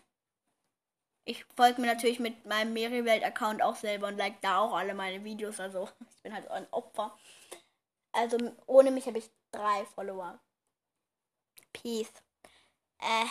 Ich 1.25 1.44
folge 1.55 1.82
mir 1.82 1.88
natürlich 1.88 2.20
mit 2.20 2.46
meinem 2.46 2.74
Meriwelt-Account 2.74 3.62
auch 3.62 3.75
selber 3.75 4.08
und 4.08 4.17
like 4.17 4.39
da 4.41 4.60
auch 4.60 4.74
alle 4.74 4.94
meine 4.94 5.24
Videos. 5.24 5.60
Also 5.60 5.89
ich 6.15 6.22
bin 6.22 6.34
halt 6.34 6.48
ein 6.50 6.67
Opfer. 6.72 7.17
Also 8.12 8.38
ohne 8.67 8.91
mich 8.91 9.08
habe 9.08 9.17
ich 9.17 9.29
drei 9.51 9.86
Follower. 9.96 10.39
Peace. 11.74 12.13
Äh, 13.00 13.25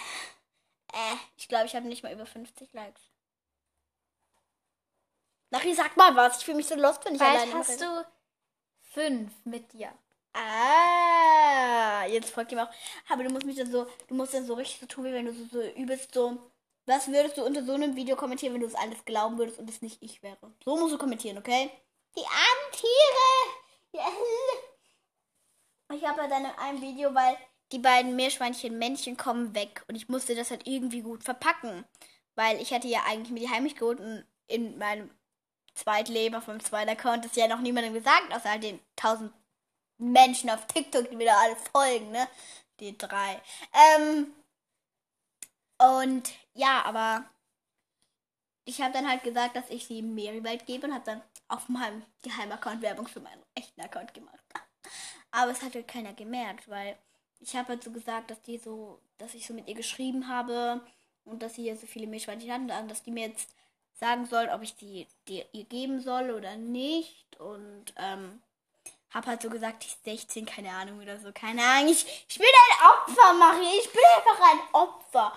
äh, 0.92 1.16
ich 1.36 1.48
glaube, 1.48 1.66
ich 1.66 1.74
habe 1.74 1.86
nicht 1.86 2.02
mal 2.02 2.12
über 2.12 2.26
50 2.26 2.72
Likes. 2.72 3.00
Nachri, 5.50 5.72
sag 5.74 5.96
mal 5.96 6.14
was. 6.16 6.38
Ich 6.38 6.44
fühle 6.44 6.56
mich 6.56 6.66
so 6.66 6.74
lost, 6.74 7.04
wenn 7.04 7.14
ich 7.14 7.20
Bald 7.20 7.36
alleine 7.36 7.54
hast 7.54 7.80
du 7.80 8.04
fünf 8.92 9.32
mit 9.44 9.72
dir. 9.72 9.92
Ah, 10.32 12.04
jetzt 12.06 12.30
folgt 12.30 12.50
ihm 12.50 12.58
auch. 12.58 12.70
Aber 13.08 13.22
du 13.22 13.30
musst 13.30 13.46
mich 13.46 13.56
dann 13.56 13.70
so, 13.70 13.86
du 14.08 14.14
musst 14.14 14.34
dann 14.34 14.44
so 14.44 14.54
richtig 14.54 14.80
so 14.80 14.86
tun, 14.86 15.04
wie 15.04 15.12
wenn 15.12 15.26
du 15.26 15.32
so, 15.32 15.44
so 15.46 15.62
übelst 15.62 16.12
so. 16.12 16.38
Was 16.86 17.08
würdest 17.08 17.38
du 17.38 17.44
unter 17.44 17.64
so 17.64 17.72
einem 17.72 17.96
Video 17.96 18.14
kommentieren, 18.14 18.54
wenn 18.54 18.60
du 18.60 18.66
es 18.66 18.74
alles 18.74 19.04
glauben 19.04 19.38
würdest 19.38 19.58
und 19.58 19.70
es 19.70 19.80
nicht 19.80 20.02
ich 20.02 20.22
wäre? 20.22 20.52
So 20.64 20.76
musst 20.76 20.92
du 20.92 20.98
kommentieren, 20.98 21.38
okay? 21.38 21.70
Die 22.16 22.24
armen 22.26 22.72
Tiere! 22.72 23.54
Ich 25.94 26.04
habe 26.04 26.22
ja 26.22 26.28
dann 26.28 26.44
in 26.44 26.50
einem 26.50 26.82
Video, 26.82 27.14
weil 27.14 27.36
die 27.72 27.78
beiden 27.78 28.16
Meerschweinchen 28.16 28.78
Männchen 28.78 29.16
kommen 29.16 29.54
weg 29.54 29.82
und 29.88 29.94
ich 29.94 30.08
musste 30.08 30.34
das 30.34 30.50
halt 30.50 30.66
irgendwie 30.66 31.00
gut 31.00 31.24
verpacken. 31.24 31.84
Weil 32.34 32.60
ich 32.60 32.72
hatte 32.72 32.88
ja 32.88 33.02
eigentlich 33.06 33.30
mir 33.30 33.40
die 33.40 33.50
heimlich 33.50 33.76
geholt 33.76 34.00
und 34.00 34.24
in 34.46 34.76
meinem 34.78 35.10
Zweitleben 35.74 36.36
auf 36.36 36.46
meinem 36.46 36.62
zweiten 36.62 36.90
Account 36.90 37.24
ist 37.24 37.36
ja 37.36 37.48
noch 37.48 37.60
niemandem 37.60 37.94
gesagt, 37.94 38.32
außer 38.32 38.50
halt 38.50 38.62
den 38.62 38.80
tausend 38.96 39.32
Menschen 39.98 40.50
auf 40.50 40.66
TikTok, 40.66 41.08
die 41.08 41.16
mir 41.16 41.26
da 41.26 41.40
alle 41.40 41.56
folgen, 41.72 42.10
ne? 42.10 42.28
Die 42.80 42.96
drei. 42.98 43.40
Ähm, 43.96 44.34
und 45.78 46.32
ja, 46.54 46.82
aber 46.84 47.24
ich 48.64 48.80
habe 48.80 48.92
dann 48.92 49.08
halt 49.08 49.22
gesagt, 49.22 49.56
dass 49.56 49.70
ich 49.70 49.86
sie 49.86 50.02
Meriwald 50.02 50.66
gebe 50.66 50.86
und 50.86 50.94
habe 50.94 51.04
dann 51.04 51.22
auf 51.48 51.68
meinem 51.68 52.02
Geheimaccount 52.22 52.82
Werbung 52.82 53.06
für 53.06 53.20
meinen 53.20 53.42
echten 53.54 53.80
Account 53.80 54.14
gemacht. 54.14 54.38
Aber 55.30 55.50
es 55.50 55.62
hat 55.62 55.74
halt 55.74 55.88
keiner 55.88 56.14
gemerkt, 56.14 56.68
weil 56.68 56.96
ich 57.40 57.56
habe 57.56 57.68
halt 57.68 57.82
so 57.82 57.90
gesagt, 57.90 58.30
dass 58.30 58.40
die 58.42 58.58
so, 58.58 59.00
dass 59.18 59.34
ich 59.34 59.46
so 59.46 59.52
mit 59.52 59.68
ihr 59.68 59.74
geschrieben 59.74 60.28
habe 60.28 60.80
und 61.24 61.42
dass 61.42 61.54
sie 61.54 61.62
hier 61.62 61.76
so 61.76 61.86
viele 61.86 62.06
Meerschweinchen 62.06 62.52
hatten, 62.52 62.88
dass 62.88 63.02
die 63.02 63.10
mir 63.10 63.28
jetzt 63.28 63.50
sagen 63.94 64.26
soll, 64.26 64.48
ob 64.48 64.62
ich 64.62 64.76
die, 64.76 65.06
die 65.28 65.44
ihr 65.52 65.64
geben 65.64 66.00
soll 66.00 66.30
oder 66.30 66.56
nicht. 66.56 67.38
Und 67.38 67.92
ähm, 67.96 68.42
hab 69.10 69.26
halt 69.26 69.42
so 69.42 69.50
gesagt, 69.50 69.84
ich 69.84 69.96
16, 70.04 70.46
keine 70.46 70.70
Ahnung 70.70 71.00
oder 71.00 71.18
so, 71.18 71.32
keine 71.32 71.62
Ahnung. 71.62 71.92
Ich, 71.92 72.04
ich 72.28 72.38
bin 72.38 72.46
ein 72.46 72.88
Opfer, 72.90 73.32
Marie. 73.34 73.78
Ich 73.78 73.90
bin 73.92 74.02
einfach 74.16 74.52
ein 74.52 74.74
Opfer. 74.74 75.32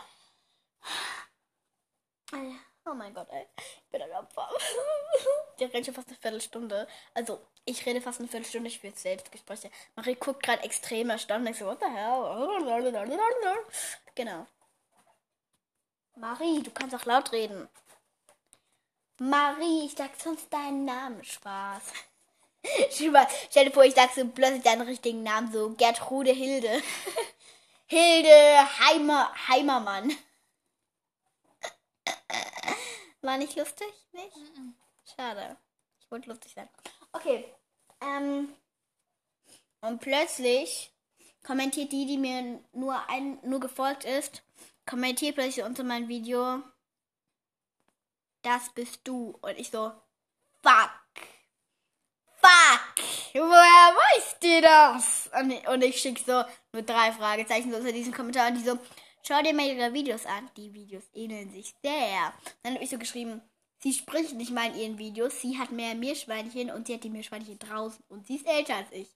Oh 2.89 2.93
mein 2.93 3.13
Gott, 3.13 3.27
ey. 3.31 3.45
Ich 3.57 3.91
bin 3.91 4.01
ein 4.01 4.11
Opfer. 4.11 4.49
Der 5.59 5.73
rennt 5.73 5.85
schon 5.85 5.95
fast 5.95 6.07
eine 6.07 6.17
Viertelstunde. 6.17 6.87
Also, 7.13 7.45
ich 7.65 7.85
rede 7.85 7.99
fast 7.99 8.19
eine 8.19 8.29
Viertelstunde, 8.29 8.69
ich 8.69 8.81
will 8.81 8.95
Selbstgespräche. 8.95 9.69
Marie 9.95 10.15
guckt 10.15 10.43
gerade 10.43 10.63
extrem 10.63 11.09
erstaunt. 11.09 11.49
Ich 11.49 11.57
so, 11.57 11.65
what 11.65 11.79
the 11.81 11.87
hell? 11.87 12.15
Genau. 14.15 14.47
Marie, 16.15 16.63
du 16.63 16.71
kannst 16.71 16.95
auch 16.95 17.05
laut 17.05 17.31
reden. 17.33 17.67
Marie, 19.19 19.85
ich 19.85 19.95
sag 19.95 20.11
sonst 20.19 20.51
deinen 20.51 20.85
Namen. 20.85 21.23
Spaß. 21.23 21.93
Spaß. 22.91 23.33
Stell 23.49 23.65
dir 23.65 23.71
vor, 23.71 23.83
ich 23.83 23.95
sag 23.95 24.13
so 24.13 24.25
plötzlich 24.27 24.63
deinen 24.63 24.87
richtigen 24.87 25.23
Namen, 25.23 25.51
so 25.51 25.71
Gertrude 25.71 26.31
Hilde. 26.31 26.81
Hilde 27.87 28.79
Heimer, 28.79 29.31
Heimermann. 29.49 30.15
War 33.27 33.37
nicht 33.37 33.57
lustig? 33.57 33.89
Nicht? 34.13 34.37
Schade. 35.13 35.57
Ich 35.99 36.09
wollte 36.09 36.29
lustig 36.29 36.53
sein. 36.55 36.69
Okay. 37.11 37.43
Ähm. 37.99 38.53
Und 39.81 39.99
plötzlich 39.99 40.93
kommentiert 41.45 41.91
die, 41.91 42.05
die 42.05 42.17
mir 42.17 42.61
nur 42.71 42.97
ein, 43.09 43.37
nur 43.43 43.59
gefolgt 43.59 44.05
ist, 44.05 44.43
kommentiert 44.85 45.35
plötzlich 45.35 45.65
unter 45.65 45.83
mein 45.83 46.07
Video, 46.07 46.63
das 48.43 48.69
bist 48.69 49.01
du. 49.03 49.37
Und 49.41 49.59
ich 49.59 49.71
so, 49.71 49.91
fuck. 50.63 50.91
Fuck. 52.37 53.03
Woher 53.33 53.93
weißt 53.93 54.41
du 54.41 54.61
das? 54.61 55.29
Und 55.37 55.51
ich, 55.51 55.67
und 55.67 55.83
ich 55.83 55.99
schicke 55.99 56.21
so 56.25 56.45
nur 56.71 56.83
drei 56.83 57.11
Fragezeichen 57.11 57.71
so 57.71 57.77
unter 57.77 57.91
diesem 57.91 58.13
Kommentar 58.13 58.47
und 58.47 58.55
die 58.55 58.63
so, 58.63 58.79
schau 59.27 59.41
dir 59.41 59.53
mal 59.53 59.67
ihre 59.67 59.93
Videos 59.93 60.25
an. 60.25 60.49
Die 60.55 60.73
Videos 60.73 61.03
ähneln 61.13 61.51
sich 61.51 61.73
sehr. 61.83 62.33
Dann 62.63 62.75
habe 62.75 62.83
ich 62.83 62.89
so 62.89 62.97
geschrieben, 62.97 63.41
sie 63.79 63.93
spricht 63.93 64.33
nicht 64.33 64.51
mal 64.51 64.71
in 64.71 64.79
ihren 64.79 64.97
Videos. 64.97 65.41
Sie 65.41 65.57
hat 65.57 65.71
mehr 65.71 65.95
Meerschweinchen 65.95 66.71
und 66.71 66.87
sie 66.87 66.95
hat 66.95 67.03
die 67.03 67.09
Meerschweinchen 67.09 67.59
draußen. 67.59 68.03
Und 68.09 68.25
sie 68.27 68.35
ist 68.35 68.47
älter 68.47 68.75
als 68.75 68.91
ich. 68.91 69.09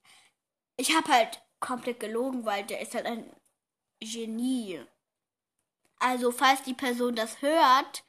Ich 0.78 0.96
habe 0.96 1.08
halt 1.12 1.42
komplett 1.60 2.00
gelogen, 2.00 2.46
weil 2.46 2.66
der 2.66 2.82
ist 2.82 2.96
halt 2.96 3.06
ein 3.06 3.30
Genie. 4.00 4.82
Also, 6.00 6.32
falls 6.32 6.64
die 6.64 6.74
Person 6.74 7.16
das 7.16 7.42
hört, 7.42 8.04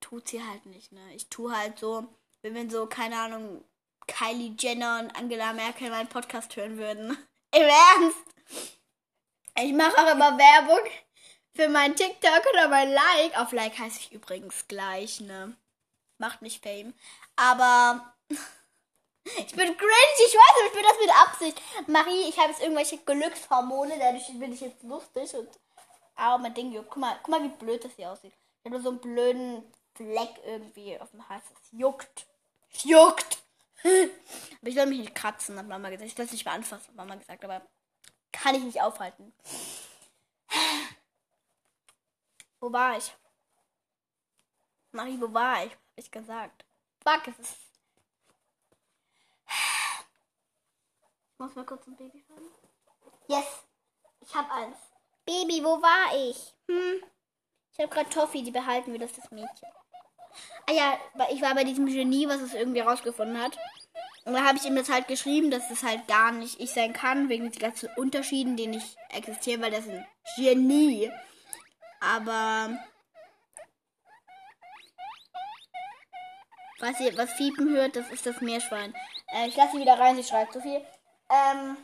tut 0.00 0.28
sie 0.28 0.42
halt 0.42 0.64
nicht, 0.66 0.90
ne? 0.92 1.14
Ich 1.14 1.28
tue 1.28 1.54
halt 1.54 1.78
so, 1.78 2.08
wenn 2.40 2.54
wenn 2.54 2.70
so, 2.70 2.86
keine 2.86 3.18
Ahnung, 3.18 3.62
Kylie 4.06 4.54
Jenner 4.58 5.00
und 5.00 5.14
Angela 5.14 5.52
Merkel 5.52 5.90
meinen 5.90 6.08
Podcast 6.08 6.56
hören 6.56 6.78
würden. 6.78 7.10
Im 7.54 7.62
Ernst. 7.62 8.81
Ich 9.58 9.72
mache 9.72 9.96
auch 9.98 10.12
immer 10.12 10.38
Werbung 10.38 10.80
für 11.54 11.68
mein 11.68 11.94
TikTok 11.94 12.42
oder 12.52 12.68
mein 12.68 12.90
Like. 12.90 13.38
Auf 13.38 13.52
Like 13.52 13.78
heiße 13.78 14.00
ich 14.00 14.12
übrigens 14.12 14.66
gleich, 14.66 15.20
ne? 15.20 15.56
Macht 16.18 16.40
mich 16.42 16.60
Fame. 16.60 16.94
Aber 17.36 18.14
ich 18.28 19.54
bin 19.54 19.76
cringe, 19.76 20.26
ich 20.26 20.34
weiß 20.34 20.62
nicht, 20.62 20.68
ich 20.68 20.72
bin 20.72 20.82
das 20.82 21.00
mit 21.00 21.22
Absicht. 21.22 21.62
Marie, 21.88 22.28
ich 22.28 22.38
habe 22.38 22.50
jetzt 22.50 22.62
irgendwelche 22.62 22.98
Glückshormone, 22.98 23.98
dadurch 23.98 24.26
bin 24.38 24.52
ich 24.52 24.60
jetzt 24.60 24.82
lustig 24.82 25.34
und 25.34 25.48
aber 26.14 26.38
mein 26.38 26.54
Ding 26.54 26.72
juckt. 26.72 26.90
Guck 26.90 26.98
mal, 26.98 27.18
guck 27.22 27.28
mal, 27.28 27.42
wie 27.42 27.48
blöd 27.48 27.84
das 27.84 27.92
hier 27.96 28.10
aussieht. 28.10 28.32
Ich 28.32 28.64
habe 28.64 28.76
nur 28.76 28.82
so 28.82 28.90
einen 28.90 29.00
blöden 29.00 29.72
Fleck 29.94 30.40
irgendwie 30.46 30.98
auf 31.00 31.10
dem 31.10 31.28
Hals. 31.28 31.44
Es 31.62 31.78
juckt. 31.78 32.26
Es 32.72 32.84
juckt. 32.84 33.38
aber 33.82 34.68
ich 34.68 34.74
soll 34.74 34.86
mich 34.86 35.00
nicht 35.00 35.14
kratzen, 35.14 35.58
hat 35.58 35.66
Mama 35.66 35.90
gesagt. 35.90 36.08
Ich 36.08 36.14
soll 36.14 36.26
es 36.26 36.32
nicht 36.32 36.44
mehr 36.44 36.54
anfassen, 36.54 36.88
hat 36.88 36.94
Mama 36.94 37.16
gesagt, 37.16 37.44
aber 37.44 37.62
kann 38.32 38.54
ich 38.54 38.64
nicht 38.64 38.80
aufhalten. 38.80 39.32
Wo 42.60 42.72
war 42.72 42.96
ich? 42.96 43.14
Marie, 44.92 45.20
wo 45.20 45.32
war 45.32 45.64
ich? 45.64 45.72
Hab 45.72 45.78
ich 45.96 46.10
gesagt. 46.10 46.64
Fuck, 47.02 47.28
es 47.28 47.38
ist. 47.38 47.56
Ich 51.32 51.38
muss 51.38 51.54
mal 51.54 51.66
kurz 51.66 51.86
ein 51.86 51.96
Baby 51.96 52.24
hören. 52.28 52.44
Yes, 53.26 53.64
ich 54.20 54.34
hab 54.34 54.50
eins. 54.50 54.76
Baby, 55.24 55.62
wo 55.64 55.80
war 55.82 56.14
ich? 56.14 56.54
Hm. 56.68 57.02
Ich 57.72 57.78
habe 57.80 57.88
gerade 57.88 58.10
Toffee, 58.10 58.42
die 58.42 58.50
behalten 58.50 58.92
wir, 58.92 59.00
das 59.00 59.12
ist 59.12 59.24
das 59.24 59.30
Mädchen. 59.30 59.68
Ah 60.66 60.72
ja, 60.72 60.98
ich 61.30 61.42
war 61.42 61.54
bei 61.54 61.64
diesem 61.64 61.86
Genie, 61.86 62.28
was 62.28 62.40
es 62.40 62.54
irgendwie 62.54 62.80
rausgefunden 62.80 63.40
hat. 63.42 63.58
Und 64.24 64.34
da 64.34 64.44
habe 64.44 64.58
ich 64.58 64.64
ihm 64.64 64.76
das 64.76 64.88
halt 64.88 65.08
geschrieben, 65.08 65.50
dass 65.50 65.70
es 65.70 65.82
halt 65.82 66.06
gar 66.06 66.30
nicht 66.30 66.60
ich 66.60 66.70
sein 66.70 66.92
kann, 66.92 67.28
wegen 67.28 67.50
den 67.50 67.58
ganzen 67.58 67.88
Unterschieden, 67.96 68.56
die 68.56 68.68
nicht 68.68 68.96
existieren, 69.10 69.62
weil 69.62 69.72
das 69.72 69.88
ein 69.88 70.06
Genie. 70.36 71.10
Aber 72.00 72.78
was 76.78 77.00
ihr 77.00 77.16
was 77.16 77.32
Fiepen 77.32 77.70
hört, 77.70 77.96
das 77.96 78.10
ist 78.10 78.26
das 78.26 78.40
Meerschwein. 78.40 78.94
Äh, 79.28 79.48
ich 79.48 79.56
lasse 79.56 79.72
sie 79.72 79.80
wieder 79.80 79.98
rein, 79.98 80.16
sie 80.16 80.24
schreibt 80.24 80.52
so 80.52 80.60
viel. 80.60 80.84
Ähm, 81.30 81.76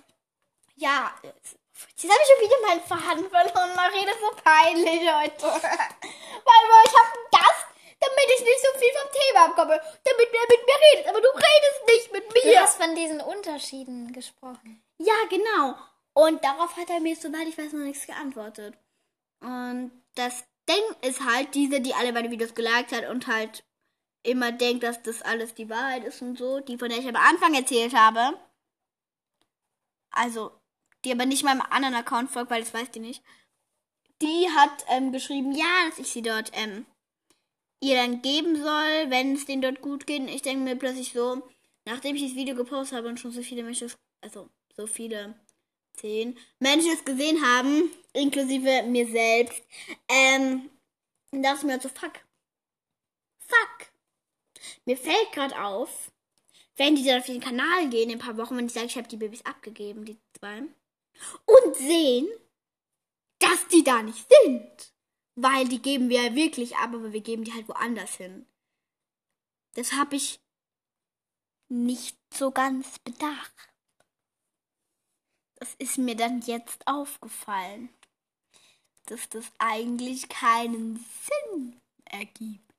ja, 0.76 1.12
jetzt 1.22 1.58
habe 2.04 2.20
ich 2.22 2.28
schon 2.28 2.44
wieder 2.44 2.68
meinen 2.68 2.82
Faden 2.82 3.30
verloren. 3.30 3.74
Marie, 3.74 4.04
das 4.04 4.14
ist 4.14 4.20
so 4.20 4.30
peinlich 4.44 5.12
heute. 5.12 5.46
weil 6.48 6.84
ich 6.84 6.98
habe 6.98 7.17
damit 8.08 8.30
ich 8.38 8.44
nicht 8.44 8.60
so 8.60 8.78
viel 8.78 8.92
vom 8.92 9.10
Thema 9.12 9.44
abkomme, 9.46 9.80
damit 10.04 10.28
er 10.32 10.56
mit 10.56 10.66
mir 10.66 10.78
redet. 10.92 11.08
Aber 11.08 11.20
du 11.20 11.28
redest 11.28 11.86
nicht 11.86 12.12
mit 12.12 12.34
mir. 12.34 12.52
Du 12.52 12.60
hast 12.60 12.82
von 12.82 12.94
diesen 12.94 13.20
Unterschieden 13.20 14.12
gesprochen. 14.12 14.82
Ja, 14.98 15.14
genau. 15.30 15.76
Und 16.14 16.42
darauf 16.42 16.76
hat 16.76 16.90
er 16.90 17.00
mir, 17.00 17.14
soweit 17.16 17.46
ich 17.46 17.56
weiß, 17.56 17.72
noch 17.72 17.84
nichts 17.84 18.06
geantwortet. 18.06 18.74
Und 19.40 19.92
das 20.14 20.44
Ding 20.68 20.82
ist 21.02 21.24
halt 21.24 21.54
diese, 21.54 21.80
die 21.80 21.94
alle 21.94 22.12
meine 22.12 22.30
Videos 22.30 22.54
geliked 22.54 22.92
hat 22.92 23.08
und 23.08 23.26
halt 23.26 23.64
immer 24.22 24.52
denkt, 24.52 24.82
dass 24.82 25.02
das 25.02 25.22
alles 25.22 25.54
die 25.54 25.70
Wahrheit 25.70 26.04
ist 26.04 26.20
und 26.22 26.36
so, 26.36 26.60
die 26.60 26.76
von 26.76 26.88
der 26.88 26.98
ich 26.98 27.08
am 27.08 27.16
Anfang 27.16 27.54
erzählt 27.54 27.94
habe. 27.94 28.38
Also, 30.10 30.50
die 31.04 31.12
aber 31.12 31.26
nicht 31.26 31.44
meinem 31.44 31.62
anderen 31.62 31.94
Account 31.94 32.30
folgt, 32.30 32.50
weil 32.50 32.62
das 32.62 32.74
weiß 32.74 32.90
die 32.90 33.00
nicht. 33.00 33.22
Die 34.20 34.48
hat 34.56 34.84
ähm, 34.88 35.12
geschrieben, 35.12 35.52
ja, 35.52 35.86
dass 35.88 36.00
ich 36.00 36.08
sie 36.08 36.22
dort 36.22 36.50
ähm, 36.54 36.86
ihr 37.80 37.96
dann 37.96 38.22
geben 38.22 38.56
soll, 38.56 39.10
wenn 39.10 39.34
es 39.34 39.46
denen 39.46 39.62
dort 39.62 39.80
gut 39.80 40.06
geht. 40.06 40.20
Und 40.20 40.28
ich 40.28 40.42
denke 40.42 40.64
mir 40.64 40.76
plötzlich 40.76 41.12
so, 41.12 41.42
nachdem 41.84 42.16
ich 42.16 42.22
das 42.22 42.34
Video 42.34 42.54
gepostet 42.54 42.98
habe 42.98 43.08
und 43.08 43.20
schon 43.20 43.30
so 43.30 43.42
viele 43.42 43.62
Menschen, 43.62 43.90
also 44.20 44.48
so 44.76 44.86
viele, 44.86 45.34
zehn 45.94 46.38
Menschen 46.58 46.92
es 46.92 47.04
gesehen 47.04 47.42
haben, 47.42 47.90
inklusive 48.12 48.84
mir 48.84 49.06
selbst, 49.08 49.62
ähm, 50.08 50.70
dachte 51.32 51.58
ich 51.58 51.62
mir 51.64 51.72
halt 51.72 51.82
so, 51.82 51.88
fuck. 51.88 52.20
Fuck. 53.40 53.88
Mir 54.84 54.96
fällt 54.96 55.32
gerade 55.32 55.60
auf, 55.62 56.10
wenn 56.76 56.94
die 56.94 57.04
dann 57.04 57.20
auf 57.20 57.26
den 57.26 57.40
Kanal 57.40 57.88
gehen 57.88 58.10
in 58.10 58.16
ein 58.16 58.24
paar 58.24 58.36
Wochen, 58.36 58.56
wenn 58.56 58.66
ich 58.66 58.72
sage, 58.72 58.86
ich 58.86 58.96
habe 58.96 59.08
die 59.08 59.16
Babys 59.16 59.44
abgegeben, 59.44 60.04
die 60.04 60.18
zwei, 60.38 60.62
und 61.46 61.76
sehen, 61.76 62.28
dass 63.38 63.66
die 63.68 63.82
da 63.82 64.02
nicht 64.02 64.26
sind. 64.44 64.92
Weil 65.40 65.68
die 65.68 65.80
geben 65.80 66.08
wir 66.08 66.20
ja 66.20 66.34
wirklich 66.34 66.76
ab, 66.78 66.90
aber 66.92 67.12
wir 67.12 67.20
geben 67.20 67.44
die 67.44 67.52
halt 67.52 67.68
woanders 67.68 68.16
hin. 68.16 68.44
Das 69.74 69.92
habe 69.92 70.16
ich 70.16 70.40
nicht 71.68 72.18
so 72.34 72.50
ganz 72.50 72.98
bedacht. 72.98 73.52
Das 75.54 75.74
ist 75.78 75.96
mir 75.96 76.16
dann 76.16 76.40
jetzt 76.40 76.84
aufgefallen, 76.88 77.88
dass 79.06 79.28
das 79.28 79.44
eigentlich 79.58 80.28
keinen 80.28 81.04
Sinn 81.22 81.80
ergibt. 82.04 82.72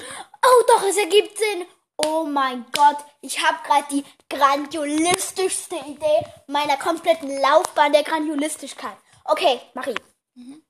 Oh, 0.00 0.64
doch, 0.68 0.82
es 0.84 0.96
ergibt 0.96 1.36
Sinn. 1.36 1.66
Oh 1.98 2.24
mein 2.24 2.64
Gott, 2.72 3.04
ich 3.20 3.46
habe 3.46 3.62
gerade 3.66 3.86
die 3.90 4.04
grandiolistischste 4.30 5.76
Idee 5.86 6.26
meiner 6.46 6.78
kompletten 6.78 7.28
Laufbahn 7.40 7.92
der 7.92 8.04
Grandiolistischkeit. 8.04 8.96
Okay, 9.24 9.60
Marie. 9.74 9.94
Mhm. 10.34 10.62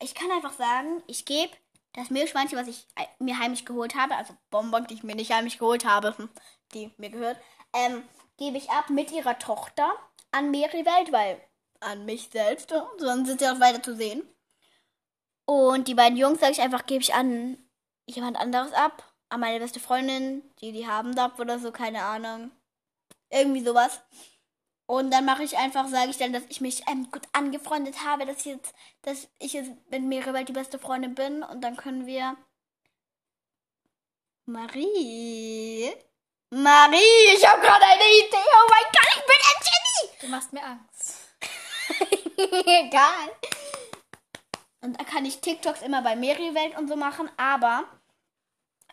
Ich 0.00 0.14
kann 0.14 0.30
einfach 0.30 0.52
sagen, 0.52 1.02
ich 1.06 1.24
gebe 1.24 1.52
das 1.94 2.10
Meerschweinchen, 2.10 2.58
was 2.58 2.68
ich 2.68 2.86
mir 3.18 3.38
heimlich 3.38 3.64
geholt 3.64 3.94
habe, 3.94 4.16
also 4.16 4.34
Bonbon, 4.50 4.86
die 4.86 4.94
ich 4.94 5.04
mir 5.04 5.14
nicht 5.14 5.32
heimlich 5.32 5.58
geholt 5.58 5.84
habe, 5.84 6.16
hm, 6.18 6.28
die 6.74 6.92
mir 6.96 7.10
gehört, 7.10 7.38
ähm, 7.72 8.02
gebe 8.36 8.58
ich 8.58 8.70
ab 8.70 8.90
mit 8.90 9.12
ihrer 9.12 9.38
Tochter 9.38 9.92
an 10.32 10.50
Meriwelt, 10.50 11.12
weil 11.12 11.40
an 11.80 12.04
mich 12.04 12.30
selbst, 12.30 12.74
sonst 12.98 13.28
sind 13.28 13.40
sie 13.40 13.48
auch 13.48 13.60
weiter 13.60 13.82
zu 13.82 13.94
sehen. 13.94 14.28
Und 15.46 15.88
die 15.88 15.94
beiden 15.94 16.16
Jungs, 16.18 16.40
sage 16.40 16.52
ich 16.52 16.60
einfach, 16.60 16.86
gebe 16.86 17.02
ich 17.02 17.14
an 17.14 17.58
jemand 18.06 18.38
anderes 18.38 18.72
ab. 18.72 19.02
An 19.28 19.40
meine 19.40 19.60
beste 19.60 19.80
Freundin, 19.80 20.42
die 20.60 20.72
die 20.72 20.86
haben 20.86 21.14
darf 21.14 21.38
oder 21.38 21.58
so, 21.58 21.70
keine 21.70 22.02
Ahnung. 22.02 22.50
Irgendwie 23.30 23.64
sowas. 23.64 24.00
Und 24.86 25.10
dann 25.10 25.24
mache 25.24 25.44
ich 25.44 25.56
einfach, 25.56 25.88
sage 25.88 26.10
ich 26.10 26.18
dann, 26.18 26.32
dass 26.32 26.42
ich 26.48 26.60
mich 26.60 26.86
ähm, 26.88 27.10
gut 27.10 27.22
angefreundet 27.32 28.04
habe, 28.04 28.26
dass 28.26 28.38
ich 28.40 28.44
jetzt, 28.46 28.74
dass 29.02 29.28
ich 29.38 29.54
jetzt 29.54 29.70
mit 29.90 30.02
Mirabel 30.02 30.44
die 30.44 30.52
beste 30.52 30.78
Freundin 30.78 31.14
bin. 31.14 31.42
Und 31.42 31.62
dann 31.62 31.76
können 31.76 32.06
wir. 32.06 32.36
Marie. 34.46 35.90
Marie, 36.50 37.34
ich 37.34 37.48
habe 37.48 37.62
gerade 37.62 37.84
eine 37.84 38.04
Idee. 38.04 38.36
Oh 38.36 38.68
mein 38.70 38.84
Gott, 38.92 39.08
ich 39.16 39.24
bin 39.24 39.36
ein 39.40 39.62
Genie. 39.64 40.20
Du 40.20 40.28
machst 40.28 40.52
mir 40.52 40.64
Angst. 40.64 41.34
Egal. 42.36 43.30
Und 44.82 45.00
da 45.00 45.04
kann 45.04 45.24
ich 45.24 45.40
TikToks 45.40 45.80
immer 45.80 46.02
bei 46.02 46.14
Meriwelt 46.14 46.76
und 46.76 46.88
so 46.88 46.96
machen, 46.96 47.30
aber 47.38 47.84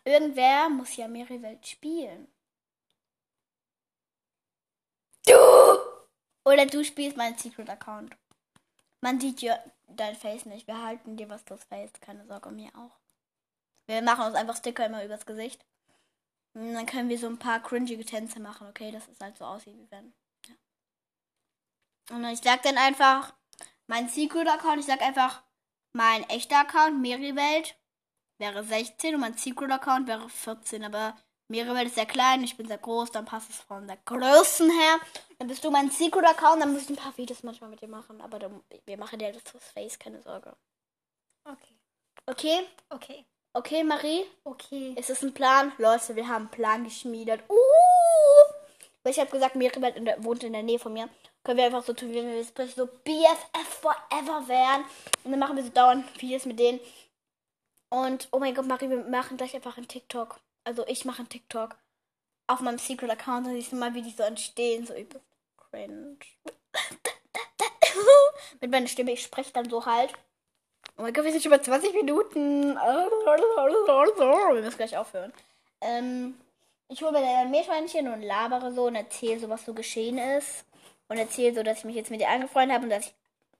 irgendwer 0.05 0.69
muss 0.69 0.95
ja 0.95 1.09
Meriwelt 1.09 1.67
spielen. 1.67 2.33
Du! 5.25 5.33
Oder 6.43 6.65
du 6.65 6.83
spielst 6.83 7.17
meinen 7.17 7.37
Secret 7.37 7.69
Account. 7.69 8.15
Man 9.01 9.19
sieht 9.19 9.41
ja 9.41 9.57
dein 9.87 10.15
Face 10.15 10.45
nicht. 10.45 10.67
Wir 10.67 10.81
halten 10.83 11.17
dir 11.17 11.29
was 11.29 11.43
das 11.45 11.63
Face. 11.63 11.91
Keine 11.99 12.25
Sorge, 12.25 12.51
mir 12.51 12.69
auch. 12.75 12.97
Wir 13.87 14.01
machen 14.01 14.25
uns 14.25 14.35
einfach 14.35 14.55
Sticker 14.55 14.85
immer 14.85 15.03
übers 15.03 15.25
Gesicht. 15.25 15.65
Und 16.53 16.73
dann 16.73 16.85
können 16.85 17.09
wir 17.09 17.17
so 17.17 17.27
ein 17.27 17.39
paar 17.39 17.61
cringige 17.61 18.05
Tänze 18.05 18.39
machen, 18.39 18.67
okay? 18.67 18.91
Das 18.91 19.07
ist 19.07 19.21
halt 19.21 19.37
so 19.37 19.45
aussieht 19.45 19.77
wie 19.77 19.89
wenn. 19.89 20.13
Ja. 20.47 22.15
Und 22.15 22.25
ich 22.25 22.41
sag 22.41 22.61
dann 22.63 22.77
einfach 22.77 23.33
mein 23.87 24.09
Secret 24.09 24.47
Account. 24.47 24.79
Ich 24.79 24.85
sag 24.85 25.01
einfach 25.01 25.43
mein 25.93 26.27
echter 26.29 26.59
Account, 26.59 27.01
Meriwelt, 27.01 27.77
wäre 28.37 28.63
16 28.63 29.15
und 29.15 29.21
mein 29.21 29.37
Secret 29.37 29.71
Account 29.71 30.07
wäre 30.07 30.29
14. 30.29 30.83
Aber 30.83 31.17
Meriwelt 31.51 31.87
ist 31.87 31.95
sehr 31.95 32.05
klein, 32.05 32.43
ich 32.43 32.57
bin 32.57 32.67
sehr 32.67 32.77
groß, 32.77 33.11
dann 33.11 33.25
passt 33.25 33.49
es 33.49 33.57
von 33.57 33.85
der 33.85 33.97
Größen 34.05 34.69
her. 34.71 34.99
Dann 35.37 35.47
bist 35.47 35.63
du 35.63 35.69
mein 35.69 35.91
Secret 35.91 36.25
Account, 36.25 36.61
dann 36.61 36.73
muss 36.73 36.83
ich 36.83 36.89
ein 36.89 36.95
paar 36.95 37.15
Videos 37.17 37.43
manchmal 37.43 37.69
mit 37.69 37.81
dir 37.81 37.87
machen. 37.87 38.21
Aber 38.21 38.39
dann, 38.39 38.61
wir 38.85 38.97
machen 38.97 39.19
dir 39.19 39.31
das 39.31 39.43
fürs 39.43 39.69
Face, 39.71 39.99
keine 39.99 40.21
Sorge. 40.21 40.55
Okay. 41.45 41.75
Okay? 42.25 42.61
Okay. 42.89 43.25
Okay, 43.53 43.83
Marie? 43.83 44.23
Okay. 44.45 44.95
Ist 44.97 45.09
es 45.09 45.21
ein 45.23 45.33
Plan? 45.33 45.73
Leute, 45.77 46.15
wir 46.15 46.27
haben 46.27 46.43
einen 46.43 46.51
Plan 46.51 46.83
geschmiedet. 46.83 47.41
Uh! 47.49 47.55
Weil 49.03 49.11
ich 49.11 49.19
habe 49.19 49.31
gesagt, 49.31 49.55
in 49.55 50.05
der, 50.05 50.23
wohnt 50.23 50.43
in 50.43 50.53
der 50.53 50.63
Nähe 50.63 50.79
von 50.79 50.93
mir 50.93 51.09
können 51.43 51.57
wir 51.57 51.65
einfach 51.65 51.83
so 51.83 51.93
tun, 51.93 52.09
wie 52.09 52.15
wir 52.15 52.37
jetzt 52.37 52.55
so 52.75 52.85
BFF 52.85 53.67
forever 53.81 54.47
wären. 54.47 54.83
Und 55.23 55.31
dann 55.31 55.39
machen 55.39 55.55
wir 55.55 55.63
so 55.63 55.69
dauernd 55.69 56.05
Videos 56.21 56.45
mit 56.45 56.59
denen. 56.59 56.79
Und 57.89 58.29
oh 58.31 58.39
mein 58.39 58.55
Gott, 58.55 58.67
Marie, 58.67 58.89
wir 58.89 59.03
machen 59.03 59.37
gleich 59.37 59.55
einfach 59.55 59.77
einen 59.77 59.87
TikTok. 59.87 60.39
Also 60.63 60.85
ich 60.87 61.05
mache 61.05 61.19
einen 61.19 61.29
TikTok 61.29 61.75
auf 62.47 62.59
meinem 62.61 62.77
Secret 62.77 63.09
Account. 63.09 63.47
Dann 63.47 63.53
siehst 63.53 63.71
du 63.71 63.75
mal, 63.77 63.93
wie 63.93 64.01
die 64.01 64.11
so 64.11 64.23
entstehen. 64.23 64.85
So 64.85 64.93
übelst 64.93 65.25
cringe. 65.57 66.17
mit 68.61 68.71
meiner 68.71 68.87
Stimme, 68.87 69.11
ich 69.11 69.23
spreche 69.23 69.53
dann 69.53 69.69
so 69.69 69.85
halt. 69.85 70.13
Oh 70.97 71.03
mein 71.03 71.13
Gott, 71.13 71.23
wir 71.25 71.31
sind 71.31 71.41
schon 71.41 71.51
bei 71.51 71.59
20 71.59 71.93
Minuten. 71.93 72.75
Wir 72.75 74.61
müssen 74.61 74.77
gleich 74.77 74.97
aufhören. 74.97 75.33
Ähm, 75.81 76.39
ich 76.89 77.01
hole 77.01 77.11
mir 77.11 77.21
dann 77.21 77.37
ein 77.37 77.51
Meerschweinchen 77.51 78.07
und 78.11 78.21
labere 78.21 78.73
so 78.73 78.85
und 78.87 78.95
erzähle 78.95 79.39
so, 79.39 79.49
was 79.49 79.65
so 79.65 79.73
geschehen 79.73 80.17
ist. 80.17 80.65
Und 81.07 81.17
erzähle 81.17 81.55
so, 81.55 81.63
dass 81.63 81.79
ich 81.79 81.85
mich 81.85 81.95
jetzt 81.95 82.11
mit 82.11 82.21
ihr 82.21 82.29
angefreundet 82.29 82.75
habe 82.75 82.83
und 82.85 82.89
dass 82.91 83.07
ich 83.07 83.13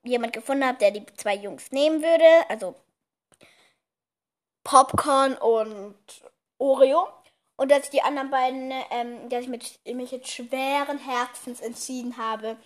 jemand 0.04 0.34
gefunden 0.34 0.66
habe, 0.66 0.78
der 0.78 0.92
die 0.92 1.06
zwei 1.18 1.36
Jungs 1.36 1.72
nehmen 1.72 2.02
würde. 2.02 2.50
Also 2.50 2.76
Popcorn 4.64 5.36
und 5.36 5.96
Oreo. 6.62 7.08
Und 7.58 7.70
dass 7.70 7.84
ich 7.86 7.90
die 7.90 8.02
anderen 8.02 8.30
beiden, 8.30 8.72
ähm, 8.92 9.30
dass 9.30 9.42
ich 9.42 9.50
mit, 9.50 9.80
mich 9.86 10.12
jetzt 10.12 10.30
schweren 10.32 10.98
Herzens 10.98 11.60
entschieden 11.62 12.18
habe, 12.18 12.58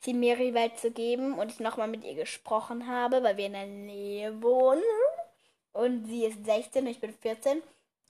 sie 0.00 0.14
Meriwald 0.14 0.78
zu 0.78 0.90
geben 0.90 1.38
und 1.38 1.50
ich 1.50 1.60
nochmal 1.60 1.88
mit 1.88 2.04
ihr 2.04 2.14
gesprochen 2.14 2.86
habe, 2.86 3.22
weil 3.22 3.36
wir 3.36 3.46
in 3.46 3.54
der 3.54 3.66
Nähe 3.66 4.42
wohnen. 4.42 4.82
Und 5.72 6.06
sie 6.06 6.26
ist 6.26 6.44
16 6.44 6.84
und 6.84 6.90
ich 6.90 7.00
bin 7.00 7.12
14. 7.12 7.62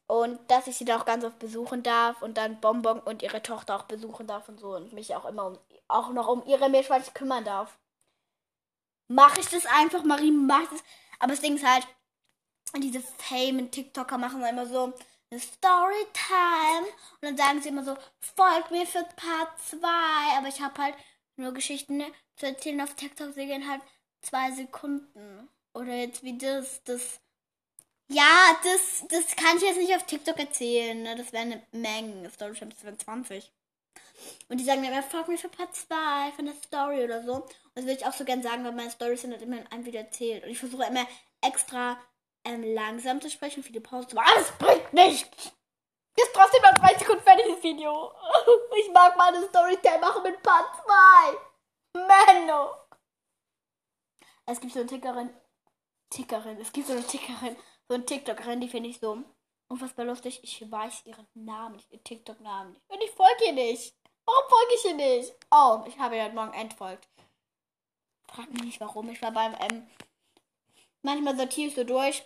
Und 0.08 0.38
dass 0.50 0.66
ich 0.66 0.76
sie 0.76 0.84
da 0.84 0.98
auch 0.98 1.04
ganz 1.04 1.24
oft 1.24 1.38
besuchen 1.38 1.82
darf 1.82 2.22
und 2.22 2.36
dann 2.36 2.60
Bonbon 2.60 3.00
und 3.00 3.22
ihre 3.22 3.42
Tochter 3.42 3.76
auch 3.76 3.84
besuchen 3.84 4.26
darf 4.26 4.48
und 4.48 4.60
so 4.60 4.76
und 4.76 4.92
mich 4.92 5.14
auch 5.16 5.24
immer 5.24 5.46
um, 5.46 5.58
auch 5.88 6.10
noch 6.10 6.28
um 6.28 6.44
ihre 6.46 6.68
Meerschweinchen 6.68 7.14
kümmern 7.14 7.44
darf. 7.44 7.78
Mache 9.08 9.40
ich 9.40 9.48
das 9.48 9.66
einfach, 9.66 10.04
Marie, 10.04 10.30
mach 10.30 10.62
ich 10.62 10.68
das. 10.68 10.84
Aber 11.18 11.32
das 11.32 11.40
Ding 11.40 11.56
ist 11.56 11.66
halt, 11.66 11.86
diese 12.76 13.00
famen 13.00 13.70
TikToker 13.70 14.18
machen 14.18 14.44
immer 14.44 14.66
so 14.66 14.92
Storytime 15.34 16.86
und 17.20 17.22
dann 17.22 17.36
sagen 17.36 17.62
sie 17.62 17.68
immer 17.70 17.84
so, 17.84 17.96
folgt 18.20 18.70
mir 18.70 18.86
für 18.86 19.04
Part 19.16 19.58
2. 19.68 19.78
Aber 20.38 20.48
ich 20.48 20.60
habe 20.60 20.82
halt 20.82 20.94
nur 21.36 21.52
Geschichten 21.52 22.02
zu 22.36 22.46
erzählen 22.46 22.80
auf 22.80 22.94
TikTok, 22.94 23.34
sie 23.34 23.46
gehen 23.46 23.68
halt 23.68 23.82
zwei 24.22 24.50
Sekunden. 24.52 25.48
Oder 25.74 25.94
jetzt 25.94 26.22
wie 26.22 26.38
das, 26.38 26.82
das 26.84 27.20
ja, 28.08 28.56
das, 28.62 29.04
das 29.08 29.34
kann 29.34 29.56
ich 29.56 29.62
jetzt 29.62 29.78
nicht 29.78 29.94
auf 29.94 30.06
TikTok 30.06 30.38
erzählen. 30.38 31.02
Ne? 31.02 31.16
Das 31.16 31.32
wäre 31.32 31.42
eine 31.42 31.62
Menge. 31.72 32.30
Storytime 32.30 32.70
das 32.70 32.84
wären 32.84 32.98
20. 32.98 33.52
Und 34.48 34.58
die 34.58 34.64
sagen 34.64 34.80
mir, 34.80 35.02
folgt 35.02 35.28
mir 35.28 35.38
für 35.38 35.48
Part 35.48 35.74
2 35.74 36.32
von 36.36 36.46
der 36.46 36.54
Story 36.54 37.02
oder 37.02 37.22
so. 37.22 37.34
Und 37.34 37.52
das 37.74 37.84
würde 37.84 37.98
ich 37.98 38.06
auch 38.06 38.12
so 38.12 38.24
gern 38.24 38.42
sagen, 38.42 38.64
weil 38.64 38.72
meine 38.72 38.90
Storys 38.90 39.22
sind 39.22 39.32
halt 39.32 39.42
immer 39.42 39.58
in 39.58 39.66
einem 39.66 39.84
Video 39.84 40.00
erzählt. 40.00 40.44
Und 40.44 40.50
ich 40.50 40.58
versuche 40.58 40.84
immer 40.84 41.06
extra 41.42 42.00
ähm, 42.44 42.62
langsam 42.74 43.20
zu 43.20 43.28
sprechen, 43.28 43.62
viele 43.62 43.80
Pausen 43.80 44.08
zu 44.10 44.16
machen. 44.16 44.44
Aber 44.58 44.75
nichts! 44.92 45.52
Ist 46.18 46.32
trotzdem 46.32 46.62
noch 46.62 46.74
30 46.74 46.98
Sekunden 46.98 47.22
fertig, 47.22 47.44
das 47.48 47.62
Video. 47.62 48.12
Ich 48.78 48.92
mag 48.92 49.16
meine 49.16 49.42
Storytime 49.48 49.98
machen 49.98 50.22
mit 50.22 50.42
Part 50.42 50.66
2. 51.94 52.06
Menno! 52.06 52.70
Es 54.44 54.60
gibt 54.60 54.72
so 54.72 54.80
eine 54.80 54.88
Tickerin. 54.88 55.34
Tickerin. 56.10 56.60
Es 56.60 56.72
gibt 56.72 56.86
so 56.86 56.92
eine 56.92 57.06
Tickerin 57.06 57.56
so 57.88 57.94
ein 57.94 58.06
TikTokerin, 58.06 58.60
die 58.60 58.68
finde 58.68 58.88
ich 58.88 58.98
so 58.98 59.22
unfassbar 59.68 60.04
lustig. 60.04 60.40
Ich 60.42 60.70
weiß 60.70 61.06
ihren 61.06 61.26
Namen 61.34 61.76
nicht, 61.76 61.90
ihren 61.90 62.04
TikTok-Namen 62.04 62.72
nicht. 62.72 62.82
Und 62.88 63.02
ich 63.02 63.10
folge 63.10 63.46
ihr 63.46 63.52
nicht. 63.52 63.94
Warum 64.24 64.48
folge 64.48 64.74
ich 64.74 64.84
ihr 64.84 64.94
nicht? 64.94 65.36
Oh, 65.50 65.84
ich 65.86 65.98
habe 65.98 66.16
ihr 66.16 66.24
heute 66.24 66.34
Morgen 66.34 66.52
entfolgt. 66.54 67.08
Frag 68.28 68.50
mich 68.52 68.62
nicht 68.62 68.80
warum. 68.80 69.08
Ich 69.10 69.22
war 69.22 69.30
beim 69.30 69.54
ähm, 69.60 69.88
manchmal 71.02 71.36
sortiere 71.36 71.68
ich 71.68 71.74
so 71.76 71.84
durch 71.84 72.24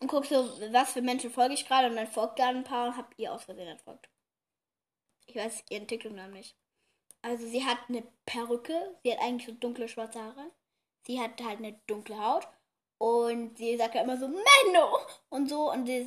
und 0.00 0.08
gucke 0.08 0.26
so, 0.26 0.48
was 0.72 0.92
für 0.92 1.02
Menschen 1.02 1.30
folge 1.30 1.54
ich 1.54 1.66
gerade 1.66 1.88
und 1.88 1.96
dann 1.96 2.06
folgt 2.06 2.38
da 2.38 2.48
ein 2.48 2.64
paar 2.64 2.88
und 2.88 2.96
hab 2.96 3.14
ihr 3.16 3.32
aus 3.32 3.44
Versehen 3.44 3.68
entfolgt. 3.68 4.08
Ich 5.26 5.36
weiß 5.36 5.64
ihren 5.70 5.86
TikTok-Namen 5.86 6.34
nicht. 6.34 6.56
Also 7.22 7.46
sie 7.46 7.64
hat 7.64 7.78
eine 7.88 8.02
Perücke, 8.26 8.96
sie 9.02 9.12
hat 9.12 9.20
eigentlich 9.20 9.46
so 9.46 9.52
dunkle 9.52 9.88
schwarze 9.88 10.22
Haare. 10.22 10.50
Sie 11.06 11.20
hat 11.20 11.42
halt 11.42 11.58
eine 11.58 11.72
dunkle 11.86 12.18
Haut 12.18 12.46
und 12.98 13.58
sie 13.58 13.76
sagt 13.76 13.94
ja 13.94 14.02
immer 14.02 14.16
so, 14.16 14.28
Menno! 14.28 14.98
Und 15.28 15.48
so. 15.48 15.70
Und 15.70 15.88
das, 15.88 16.06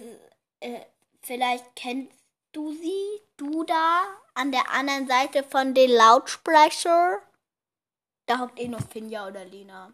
äh, 0.59 0.81
vielleicht 1.21 1.75
kennst 1.75 2.17
du 2.51 2.71
sie, 2.71 3.21
du 3.37 3.63
da, 3.63 4.03
an 4.33 4.51
der 4.51 4.71
anderen 4.71 5.07
Seite 5.07 5.43
von 5.43 5.73
den 5.73 5.91
Lautsprecher. 5.91 7.21
Da 8.25 8.39
hockt 8.39 8.59
eh 8.59 8.67
noch 8.67 8.87
Finja 8.89 9.27
oder 9.27 9.45
Lina. 9.45 9.93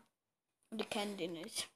Und 0.69 0.82
die 0.82 0.86
kennen 0.86 1.17
die 1.17 1.27
nicht. 1.27 1.69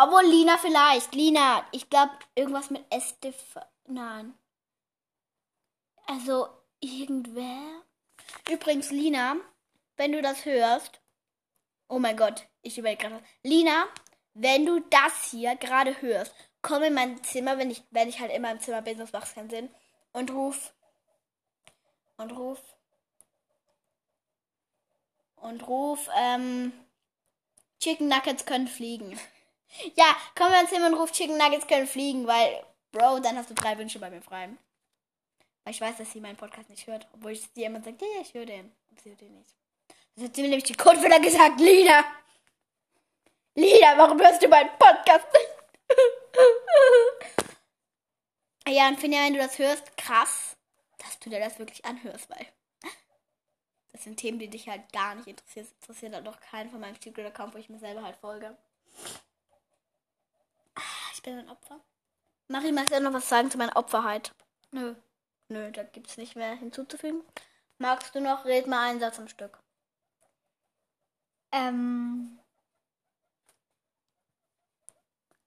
Obwohl 0.00 0.22
Lina 0.26 0.58
vielleicht. 0.58 1.12
Lina, 1.12 1.66
ich 1.72 1.90
glaube 1.90 2.12
irgendwas 2.36 2.70
mit 2.70 2.84
Estef. 2.88 3.58
Nein. 3.88 4.32
Also 6.06 6.46
irgendwer. 6.78 7.82
Übrigens, 8.48 8.92
Lina, 8.92 9.34
wenn 9.96 10.12
du 10.12 10.22
das 10.22 10.44
hörst. 10.44 11.00
Oh 11.88 11.98
mein 11.98 12.16
Gott, 12.16 12.46
ich 12.62 12.78
überlege 12.78 13.08
gerade. 13.08 13.24
Lina, 13.42 13.88
wenn 14.34 14.66
du 14.66 14.78
das 14.82 15.32
hier 15.32 15.56
gerade 15.56 16.00
hörst, 16.00 16.32
komm 16.62 16.84
in 16.84 16.94
mein 16.94 17.24
Zimmer, 17.24 17.58
wenn 17.58 17.72
ich, 17.72 17.82
wenn 17.90 18.08
ich 18.08 18.20
halt 18.20 18.30
immer 18.30 18.52
im 18.52 18.60
Zimmer 18.60 18.82
bin, 18.82 18.98
sonst 18.98 19.12
macht 19.12 19.26
es 19.26 19.34
keinen 19.34 19.50
Sinn. 19.50 19.68
Und 20.12 20.30
ruf. 20.30 20.74
Und 22.18 22.30
ruf. 22.30 22.60
Und 25.34 25.66
ruf, 25.66 26.08
ähm. 26.16 26.72
Chicken 27.80 28.06
Nuggets 28.06 28.46
können 28.46 28.68
fliegen. 28.68 29.18
Ja, 29.94 30.16
komm 30.36 30.48
in 30.48 30.52
mein 30.52 30.68
Zimmer 30.68 30.86
und 30.86 30.94
ruf 30.94 31.12
Chicken 31.12 31.36
Nuggets 31.36 31.66
können 31.66 31.86
fliegen, 31.86 32.26
weil, 32.26 32.64
Bro, 32.92 33.20
dann 33.20 33.36
hast 33.36 33.50
du 33.50 33.54
drei 33.54 33.76
Wünsche 33.78 33.98
bei 33.98 34.10
mir 34.10 34.22
frei. 34.22 34.48
Weil 35.64 35.74
ich 35.74 35.80
weiß, 35.80 35.98
dass 35.98 36.12
sie 36.12 36.20
meinen 36.20 36.36
Podcast 36.36 36.70
nicht 36.70 36.86
hört, 36.86 37.06
obwohl 37.12 37.32
ich 37.32 37.42
sie 37.54 37.64
immer 37.64 37.82
sagt, 37.82 38.00
ja, 38.00 38.08
ich 38.22 38.32
höre 38.34 38.46
den. 38.46 38.72
Und 38.90 39.00
sie 39.00 39.10
hört 39.10 39.20
den 39.20 39.34
nicht. 39.34 39.54
Das 40.14 40.24
hat 40.24 40.34
sie 40.34 40.42
mir 40.42 40.48
nämlich 40.48 40.64
die 40.64 40.74
Codewörter 40.74 41.20
gesagt, 41.20 41.60
Lina. 41.60 42.04
Lina, 43.54 43.96
warum 43.96 44.20
hörst 44.20 44.42
du 44.42 44.48
meinen 44.48 44.70
Podcast 44.78 45.26
nicht? 45.32 45.48
ja, 48.76 48.88
und 48.88 48.98
Finja, 48.98 49.24
wenn 49.24 49.34
du 49.34 49.40
das 49.40 49.58
hörst, 49.58 49.96
krass, 49.96 50.56
dass 50.98 51.18
du 51.18 51.30
dir 51.30 51.40
das 51.40 51.58
wirklich 51.58 51.84
anhörst, 51.84 52.30
weil 52.30 52.46
das 53.92 54.04
sind 54.04 54.16
Themen, 54.16 54.38
die 54.38 54.48
dich 54.48 54.68
halt 54.68 54.92
gar 54.92 55.14
nicht 55.16 55.26
interessieren. 55.26 55.66
Das 55.66 55.72
interessiert 55.72 56.14
halt 56.14 56.26
doch 56.26 56.40
keinen 56.40 56.70
von 56.70 56.80
meinem 56.80 56.94
Secret-Account, 56.94 57.54
wo 57.54 57.58
ich 57.58 57.68
mir 57.68 57.78
selber 57.78 58.02
halt 58.02 58.16
folge. 58.16 58.56
Ich 61.18 61.22
bin 61.22 61.36
ein 61.36 61.48
Opfer. 61.48 61.80
Marie, 62.46 62.70
magst 62.70 62.92
du 62.92 63.00
noch 63.00 63.12
was 63.12 63.28
sagen 63.28 63.50
zu 63.50 63.58
meiner 63.58 63.76
Opferheit? 63.76 64.32
Nö. 64.70 64.94
Nö, 65.48 65.72
da 65.72 65.82
gibt's 65.82 66.16
nicht 66.16 66.36
mehr 66.36 66.54
hinzuzufügen. 66.54 67.24
Magst 67.78 68.14
du 68.14 68.20
noch? 68.20 68.44
Red 68.44 68.68
mal 68.68 68.88
einen 68.88 69.00
Satz 69.00 69.18
am 69.18 69.26
Stück. 69.26 69.58
Ähm, 71.50 72.38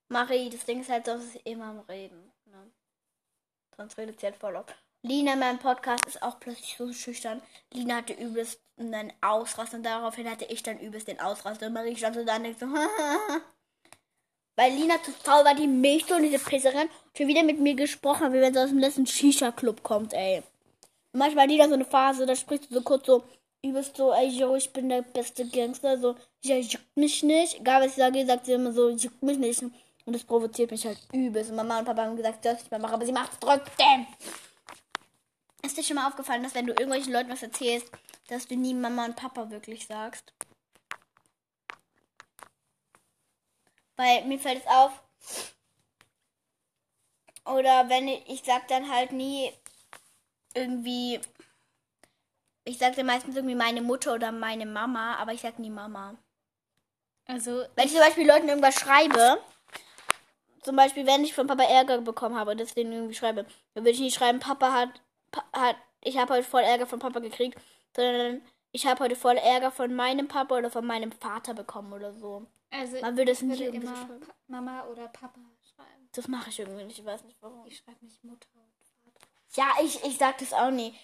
Marie, 0.08 0.50
das 0.50 0.66
Ding 0.66 0.82
ist 0.82 0.90
halt, 0.90 1.06
sonst 1.06 1.24
ist 1.24 1.32
sie 1.32 1.50
immer 1.50 1.68
am 1.68 1.80
Reden. 1.80 2.30
Ne? 2.44 2.70
Sonst 3.78 3.96
redet 3.96 4.20
sie 4.20 4.26
halt 4.26 4.36
voll 4.36 4.56
oft. 4.56 4.74
Lina 5.00 5.32
in 5.32 5.38
meinem 5.38 5.58
Podcast 5.58 6.04
ist 6.04 6.22
auch 6.22 6.38
plötzlich 6.38 6.76
so 6.76 6.92
schüchtern. 6.92 7.40
Lina 7.72 7.96
hatte 7.96 8.12
übelst 8.12 8.60
einen 8.76 9.10
Ausraster 9.22 9.78
und 9.78 9.84
daraufhin 9.84 10.28
hatte 10.28 10.44
ich 10.44 10.62
dann 10.62 10.78
übelst 10.80 11.08
den 11.08 11.18
Ausraster. 11.18 11.68
Und 11.68 11.72
Marie 11.72 11.96
stand 11.96 12.16
so 12.16 12.26
da 12.26 12.36
und 12.36 12.42
denkt 12.42 12.60
so, 12.60 12.66
Weil 14.56 14.72
Lina 14.74 15.02
zu 15.02 15.12
faul 15.12 15.44
war, 15.44 15.54
die 15.54 15.66
Milch 15.66 16.12
und 16.12 16.22
diese 16.22 16.38
Pisserin 16.38 16.88
schon 17.16 17.26
wieder 17.26 17.42
mit 17.42 17.58
mir 17.58 17.74
gesprochen 17.74 18.24
hat, 18.26 18.32
wie 18.32 18.40
wenn 18.40 18.52
sie 18.52 18.60
aus 18.60 18.68
dem 18.68 18.78
letzten 18.78 19.06
Shisha-Club 19.06 19.82
kommt, 19.82 20.12
ey. 20.12 20.42
Und 21.12 21.18
manchmal 21.18 21.46
Lina 21.46 21.68
so 21.68 21.74
eine 21.74 21.84
Phase, 21.84 22.26
da 22.26 22.36
spricht 22.36 22.68
sie 22.68 22.74
so 22.74 22.82
kurz 22.82 23.06
so, 23.06 23.24
übelst 23.64 23.96
so, 23.96 24.12
ey, 24.12 24.28
yo, 24.28 24.54
ich 24.56 24.72
bin 24.72 24.88
der 24.88 25.02
beste 25.02 25.46
Gangster, 25.46 25.98
so, 25.98 26.16
ja, 26.42 26.56
juckt 26.56 26.96
mich 26.96 27.22
nicht. 27.22 27.60
Egal, 27.60 27.82
was 27.82 27.92
ich 27.92 27.96
sage, 27.96 28.26
sagt 28.26 28.46
sie 28.46 28.52
immer 28.52 28.72
so, 28.72 28.90
juckt 28.90 29.22
mich 29.22 29.38
nicht. 29.38 29.62
Und 29.62 30.12
das 30.12 30.24
provoziert 30.24 30.70
mich 30.70 30.84
halt 30.84 30.98
übelst. 31.12 31.50
Und 31.50 31.56
Mama 31.56 31.78
und 31.78 31.84
Papa 31.84 32.02
haben 32.02 32.16
gesagt, 32.16 32.44
dass 32.44 32.62
ich 32.62 32.70
mal 32.70 32.80
mache, 32.80 32.94
aber 32.94 33.06
sie 33.06 33.12
macht 33.12 33.32
es 33.32 33.38
trotzdem. 33.38 34.06
Ist 35.64 35.78
dir 35.78 35.84
schon 35.84 35.94
mal 35.94 36.08
aufgefallen, 36.08 36.42
dass 36.42 36.54
wenn 36.54 36.66
du 36.66 36.72
irgendwelchen 36.72 37.12
Leuten 37.12 37.30
was 37.30 37.42
erzählst, 37.42 37.86
dass 38.28 38.48
du 38.48 38.56
nie 38.56 38.74
Mama 38.74 39.04
und 39.04 39.16
Papa 39.16 39.48
wirklich 39.50 39.86
sagst? 39.86 40.32
Weil 44.02 44.24
mir 44.24 44.40
fällt 44.40 44.58
es 44.58 44.66
auf. 44.66 45.00
Oder 47.44 47.88
wenn 47.88 48.08
ich, 48.08 48.28
ich 48.28 48.42
sag 48.44 48.66
dann 48.66 48.90
halt 48.90 49.12
nie 49.12 49.52
irgendwie. 50.54 51.20
Ich 52.64 52.78
sag 52.78 52.96
dann 52.96 53.06
meistens 53.06 53.36
irgendwie 53.36 53.54
meine 53.54 53.80
Mutter 53.80 54.14
oder 54.14 54.32
meine 54.32 54.66
Mama, 54.66 55.16
aber 55.16 55.32
ich 55.32 55.40
sag 55.40 55.60
nie 55.60 55.70
Mama. 55.70 56.16
also, 57.26 57.64
Wenn 57.76 57.86
ich 57.86 57.92
zum 57.92 58.00
Beispiel 58.00 58.26
Leuten 58.26 58.48
irgendwas 58.48 58.74
schreibe, 58.74 59.40
zum 60.62 60.74
Beispiel, 60.74 61.06
wenn 61.06 61.24
ich 61.24 61.34
von 61.34 61.46
Papa 61.46 61.62
Ärger 61.62 62.00
bekommen 62.00 62.36
habe 62.36 62.52
und 62.52 62.60
das 62.60 62.74
denen 62.74 62.92
irgendwie 62.92 63.14
schreibe, 63.14 63.44
dann 63.74 63.84
würde 63.84 63.90
ich 63.90 64.00
nicht 64.00 64.16
schreiben, 64.16 64.40
Papa 64.40 64.72
hat, 64.72 65.00
pa 65.30 65.44
hat 65.52 65.76
ich 66.00 66.18
habe 66.18 66.34
heute 66.34 66.44
voll 66.48 66.62
Ärger 66.62 66.86
von 66.86 66.98
Papa 66.98 67.20
gekriegt, 67.20 67.56
sondern 67.94 68.42
ich 68.72 68.84
habe 68.86 69.04
heute 69.04 69.14
voll 69.14 69.36
Ärger 69.36 69.70
von 69.70 69.94
meinem 69.94 70.26
Papa 70.26 70.58
oder 70.58 70.70
von 70.70 70.86
meinem 70.86 71.12
Vater 71.12 71.54
bekommen 71.54 71.92
oder 71.92 72.12
so. 72.12 72.46
Also 72.72 73.00
Man 73.00 73.16
würde 73.16 73.32
es 73.32 73.38
ich 73.42 73.48
nicht 73.48 73.60
würde 73.60 73.76
irgendwie 73.76 73.86
immer 73.86 73.96
schreiben. 73.96 74.20
Pa- 74.20 74.34
Mama 74.48 74.84
oder 74.86 75.08
Papa 75.08 75.40
schreiben. 75.74 76.08
Das 76.12 76.28
mache 76.28 76.50
ich 76.50 76.58
irgendwie 76.58 76.84
nicht, 76.84 76.98
ich 76.98 77.04
weiß 77.04 77.22
nicht 77.24 77.36
warum. 77.40 77.64
Ich 77.66 77.78
schreibe 77.78 78.04
nicht 78.04 78.22
Mutter 78.24 78.48
und 78.54 78.72
Vater. 79.04 79.26
Ja, 79.54 79.84
ich, 79.84 80.02
ich 80.04 80.18
sag 80.18 80.38
das 80.38 80.52
auch 80.52 80.70
nie. 80.70 80.94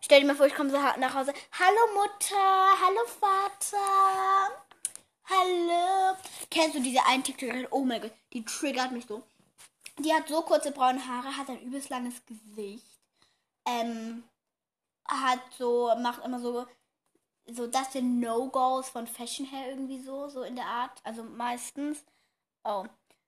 Stell 0.00 0.20
dir 0.20 0.26
mal 0.26 0.36
vor, 0.36 0.46
ich 0.46 0.54
komme 0.54 0.70
so 0.70 0.76
nach 0.78 1.14
Hause. 1.14 1.32
Hallo 1.52 1.94
Mutter, 1.94 2.36
hallo 2.84 3.04
Vater. 3.06 4.62
Hallo. 5.30 6.16
Kennst 6.50 6.76
du 6.76 6.80
diese 6.80 7.04
einen 7.06 7.22
TikTokerin? 7.24 7.66
Oh 7.70 7.80
mein 7.84 8.00
Gott, 8.00 8.12
die 8.32 8.44
triggert 8.44 8.92
mich 8.92 9.06
so. 9.06 9.22
Die 9.98 10.12
hat 10.14 10.28
so 10.28 10.42
kurze 10.42 10.70
braune 10.70 11.04
Haare, 11.06 11.36
hat 11.36 11.48
ein 11.50 11.60
übelst 11.60 11.88
langes 11.90 12.24
Gesicht. 12.26 12.86
ähm, 13.66 14.22
hat 15.06 15.40
so, 15.58 15.92
macht 16.00 16.24
immer 16.24 16.38
so, 16.40 16.66
so 17.50 17.66
das 17.66 17.92
sind 17.92 18.20
No-Gos 18.20 18.88
von 18.88 19.06
Fashion 19.06 19.46
her 19.46 19.70
irgendwie 19.70 20.00
so, 20.00 20.28
so 20.28 20.42
in 20.42 20.56
der 20.56 20.66
Art. 20.66 21.00
Also 21.04 21.24
meistens. 21.24 22.04
Oh. 22.64 22.84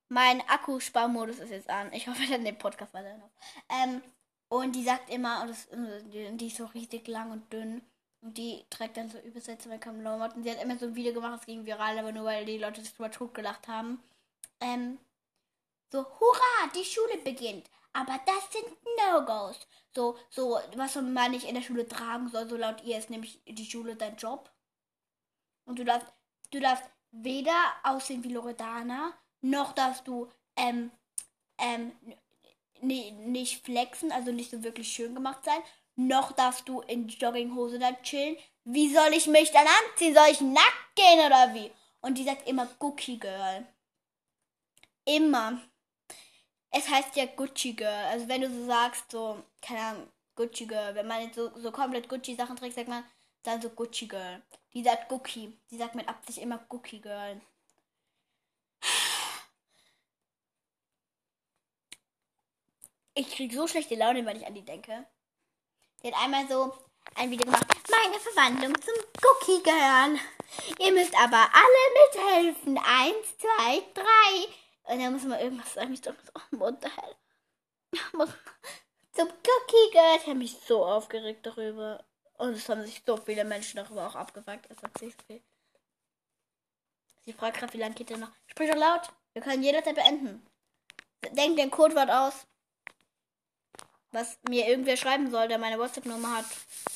Mein 0.08 0.40
Akkusparmodus 0.48 1.38
ist 1.38 1.50
jetzt 1.50 1.70
an. 1.70 1.92
Ich 1.92 2.08
hoffe, 2.08 2.22
dann 2.28 2.44
den 2.44 2.58
Podcast 2.58 2.92
weiter 2.92 3.16
noch. 3.18 3.30
Ähm, 3.68 4.02
und 4.48 4.74
die 4.74 4.82
sagt 4.82 5.08
immer, 5.08 5.42
und 5.42 5.50
das, 5.50 5.68
die, 6.12 6.46
ist 6.46 6.56
so 6.56 6.66
richtig 6.66 7.06
lang 7.06 7.30
und 7.30 7.52
dünn. 7.52 7.82
Und 8.20 8.36
die 8.36 8.64
trägt 8.68 8.96
dann 8.96 9.08
so 9.08 9.18
Übersätze 9.18 9.68
bei 9.68 9.78
Klamotten. 9.78 10.42
Sie 10.42 10.50
hat 10.50 10.62
immer 10.62 10.76
so 10.76 10.86
ein 10.86 10.96
Video 10.96 11.14
gemacht, 11.14 11.38
das 11.38 11.46
ging 11.46 11.64
viral, 11.64 11.98
aber 11.98 12.12
nur 12.12 12.24
weil 12.24 12.44
die 12.44 12.58
Leute 12.58 12.80
sich 12.82 12.92
drüber 12.92 13.10
gelacht 13.28 13.68
haben. 13.68 14.02
Ähm, 14.60 14.98
so, 15.92 16.00
hurra, 16.00 16.70
die 16.74 16.84
Schule 16.84 17.18
beginnt. 17.24 17.70
Aber 17.92 18.20
das 18.24 18.52
sind 18.52 18.66
No-Gos. 18.98 19.56
So, 19.94 20.16
so, 20.30 20.58
was 20.76 20.94
man 20.96 21.30
nicht 21.32 21.48
in 21.48 21.54
der 21.54 21.62
Schule 21.62 21.86
tragen 21.88 22.28
soll, 22.28 22.48
so 22.48 22.56
laut 22.56 22.82
ihr 22.84 22.98
ist 22.98 23.10
nämlich 23.10 23.42
die 23.46 23.68
Schule 23.68 23.96
dein 23.96 24.16
Job. 24.16 24.50
Und 25.64 25.78
du 25.78 25.84
darfst, 25.84 26.06
du 26.50 26.60
darfst 26.60 26.84
weder 27.10 27.72
aussehen 27.82 28.22
wie 28.22 28.32
Loredana, 28.32 29.12
noch 29.40 29.72
darfst 29.72 30.06
du, 30.06 30.30
ähm, 30.56 30.90
ähm, 31.58 31.92
nicht 32.82 33.64
flexen, 33.64 34.12
also 34.12 34.32
nicht 34.32 34.50
so 34.50 34.62
wirklich 34.62 34.90
schön 34.90 35.14
gemacht 35.14 35.44
sein, 35.44 35.60
noch 35.96 36.32
darfst 36.32 36.68
du 36.68 36.80
in 36.82 37.08
Jogginghose 37.08 37.78
da 37.78 37.92
chillen. 38.02 38.36
Wie 38.64 38.92
soll 38.92 39.12
ich 39.12 39.26
mich 39.26 39.50
dann 39.50 39.66
anziehen? 39.66 40.14
Soll 40.14 40.28
ich 40.30 40.40
nackt 40.40 40.94
gehen 40.94 41.26
oder 41.26 41.54
wie? 41.54 41.70
Und 42.00 42.16
die 42.16 42.24
sagt 42.24 42.48
immer 42.48 42.66
Gucci 42.78 43.18
Girl. 43.18 43.66
Immer. 45.04 45.60
Es 46.70 46.88
heißt 46.88 47.16
ja 47.16 47.26
Gucci 47.26 47.72
Girl. 47.72 48.06
Also 48.06 48.28
wenn 48.28 48.42
du 48.42 48.50
so 48.50 48.66
sagst, 48.66 49.10
so, 49.10 49.42
keine 49.60 49.80
Ahnung, 49.80 50.08
Gucci 50.36 50.66
Girl. 50.66 50.94
Wenn 50.94 51.06
man 51.06 51.22
jetzt 51.22 51.34
so, 51.36 51.50
so 51.58 51.72
komplett 51.72 52.08
Gucci 52.08 52.34
Sachen 52.36 52.56
trägt, 52.56 52.74
sagt 52.74 52.88
man 52.88 53.04
dann 53.42 53.60
so 53.60 53.70
Gucci 53.70 54.06
Girl. 54.06 54.42
Die 54.72 54.82
sagt 54.82 55.08
Gucci. 55.08 55.58
Die 55.70 55.76
sagt 55.76 55.94
mit 55.94 56.08
Absicht 56.08 56.38
immer 56.38 56.58
Gucci 56.68 57.00
Girl. 57.00 57.40
Ich 63.14 63.28
krieg 63.30 63.52
so 63.52 63.66
schlechte 63.66 63.96
Laune, 63.96 64.24
wenn 64.24 64.36
ich 64.36 64.46
an 64.46 64.54
die 64.54 64.64
denke. 64.64 65.04
Die 66.02 66.08
hat 66.08 66.22
einmal 66.22 66.48
so 66.48 66.72
ein 67.16 67.30
Video 67.30 67.44
gemacht. 67.44 67.66
Meine 67.90 68.18
Verwandlung 68.18 68.80
zum 68.80 68.94
Cookie 69.22 69.62
Girl. 69.62 70.18
Ihr 70.78 70.92
müsst 70.92 71.14
aber 71.16 71.48
alle 71.52 72.46
mithelfen. 72.54 72.78
Eins, 72.78 73.36
zwei, 73.38 73.82
drei. 73.94 74.59
Und 74.84 74.98
dann 75.00 75.12
muss 75.12 75.24
man 75.24 75.40
irgendwas 75.40 75.74
sagen. 75.74 75.92
Ich 75.92 76.00
dachte 76.00 76.24
so, 76.24 76.32
oh, 76.34 76.56
Mutter. 76.56 76.90
Zum 79.12 79.28
Cookie 79.28 79.90
Girl. 79.92 80.16
Ich 80.16 80.26
habe 80.26 80.34
mich 80.34 80.56
so 80.66 80.84
aufgeregt 80.84 81.46
darüber. 81.46 82.04
Und 82.38 82.50
es 82.50 82.68
haben 82.68 82.84
sich 82.84 83.02
so 83.06 83.16
viele 83.16 83.44
Menschen 83.44 83.76
darüber 83.76 84.06
auch 84.06 84.14
abgefuckt. 84.14 84.66
Es 84.70 84.82
hat 84.82 84.96
sich 84.98 85.14
so 85.14 85.24
viel. 85.26 85.42
Sie 87.24 87.32
fragt 87.32 87.58
gerade, 87.58 87.72
wie 87.74 87.78
lange 87.78 87.94
geht 87.94 88.10
der 88.10 88.16
noch? 88.16 88.30
Sprich 88.46 88.70
doch 88.70 88.78
laut. 88.78 89.08
Wir 89.34 89.42
können 89.42 89.62
jederzeit 89.62 89.94
beenden. 89.94 90.46
Denkt 91.36 91.58
den 91.58 91.70
Codewort 91.70 92.10
aus 92.10 92.46
was 94.12 94.38
mir 94.48 94.66
irgendwer 94.66 94.96
schreiben 94.96 95.30
soll, 95.30 95.48
der 95.48 95.58
meine 95.58 95.78
WhatsApp-Nummer 95.78 96.38
hat, 96.38 96.46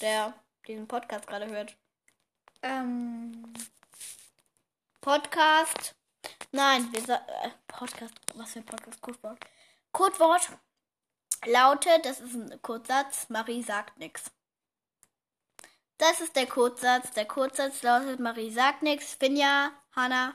der 0.00 0.34
diesen 0.66 0.88
Podcast 0.88 1.26
gerade 1.26 1.46
hört. 1.46 1.76
Ähm. 2.62 3.52
Podcast. 5.00 5.94
Nein, 6.52 6.92
wir 6.92 7.00
sa 7.02 7.16
äh, 7.16 7.50
Podcast. 7.66 8.14
Was 8.34 8.52
für 8.52 8.60
ein 8.60 8.66
Podcast? 8.66 9.00
Codewort. 9.00 9.38
Codewort 9.92 10.48
lautet, 11.46 12.04
das 12.04 12.20
ist 12.20 12.34
ein 12.34 12.62
Kurzsatz, 12.62 13.28
Marie 13.28 13.62
sagt 13.62 13.98
nichts. 13.98 14.30
Das 15.98 16.20
ist 16.20 16.34
der 16.36 16.46
Kurzsatz. 16.46 17.12
Der 17.12 17.26
Kurzsatz 17.26 17.82
lautet, 17.82 18.18
Marie 18.20 18.50
sagt 18.50 18.82
nichts. 18.82 19.14
Finja, 19.14 19.70
Hanna, 19.92 20.34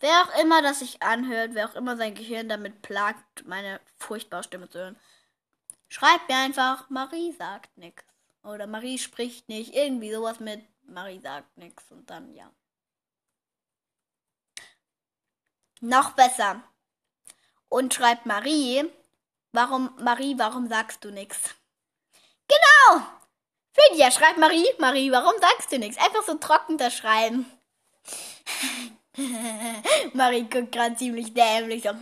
wer 0.00 0.22
auch 0.22 0.40
immer 0.40 0.62
das 0.62 0.80
sich 0.80 1.02
anhört, 1.02 1.54
wer 1.54 1.68
auch 1.68 1.74
immer 1.74 1.96
sein 1.96 2.14
Gehirn 2.14 2.48
damit 2.48 2.82
plagt, 2.82 3.46
meine 3.46 3.80
furchtbare 3.98 4.42
Stimme 4.42 4.68
zu 4.68 4.78
hören, 4.78 4.98
Schreibt 5.88 6.28
mir 6.28 6.36
einfach, 6.36 6.90
Marie 6.90 7.32
sagt 7.32 7.76
nichts. 7.78 8.04
Oder 8.42 8.66
Marie 8.66 8.98
spricht 8.98 9.48
nicht. 9.48 9.74
Irgendwie 9.74 10.12
sowas 10.12 10.40
mit 10.40 10.64
Marie 10.82 11.20
sagt 11.20 11.56
nichts. 11.56 11.90
Und 11.90 12.10
dann 12.10 12.32
ja. 12.34 12.50
Noch 15.86 16.10
besser. 16.14 16.64
Und 17.68 17.94
schreibt 17.94 18.26
Marie, 18.26 18.84
warum, 19.52 19.94
Marie, 20.00 20.36
warum 20.36 20.68
sagst 20.68 21.04
du 21.04 21.12
nichts? 21.12 21.54
Genau! 22.48 23.02
Finja, 23.72 24.10
schreibt 24.10 24.38
Marie, 24.38 24.66
Marie, 24.80 25.12
warum 25.12 25.34
sagst 25.40 25.70
du 25.70 25.78
nichts? 25.78 25.96
Einfach 25.98 26.24
so 26.24 26.34
trocken 26.34 26.76
das 26.76 26.92
Schreiben. 26.92 27.46
Marie 30.12 30.48
guckt 30.50 30.72
gerade 30.72 30.96
ziemlich 30.96 31.32
dämlich 31.34 31.84
so. 31.84 31.90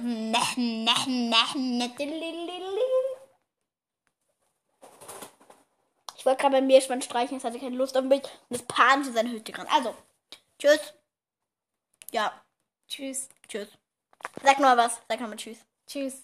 Ich 6.17 6.27
wollte 6.27 6.41
gerade 6.41 6.57
beim 6.57 6.67
Meerschwein 6.67 7.03
streichen, 7.03 7.35
jetzt 7.35 7.45
hatte 7.45 7.59
keine 7.59 7.77
Lust 7.77 7.99
auf 7.99 8.05
mich. 8.05 8.23
Und 8.49 8.57
es 8.57 8.63
pannte 8.63 9.13
seine 9.13 9.31
Hütte 9.31 9.53
dran. 9.53 9.67
Also, 9.71 9.95
tschüss. 10.59 10.95
Ja. 12.13 12.33
Tschüss. 12.89 13.29
Tschüss. 13.49 13.69
Sag 14.43 14.59
mal 14.61 14.77
was. 14.77 15.01
Sag 15.09 15.21
noch 15.21 15.29
mal 15.29 15.37
Tschüss. 15.37 15.59
Tschüss. 15.87 16.23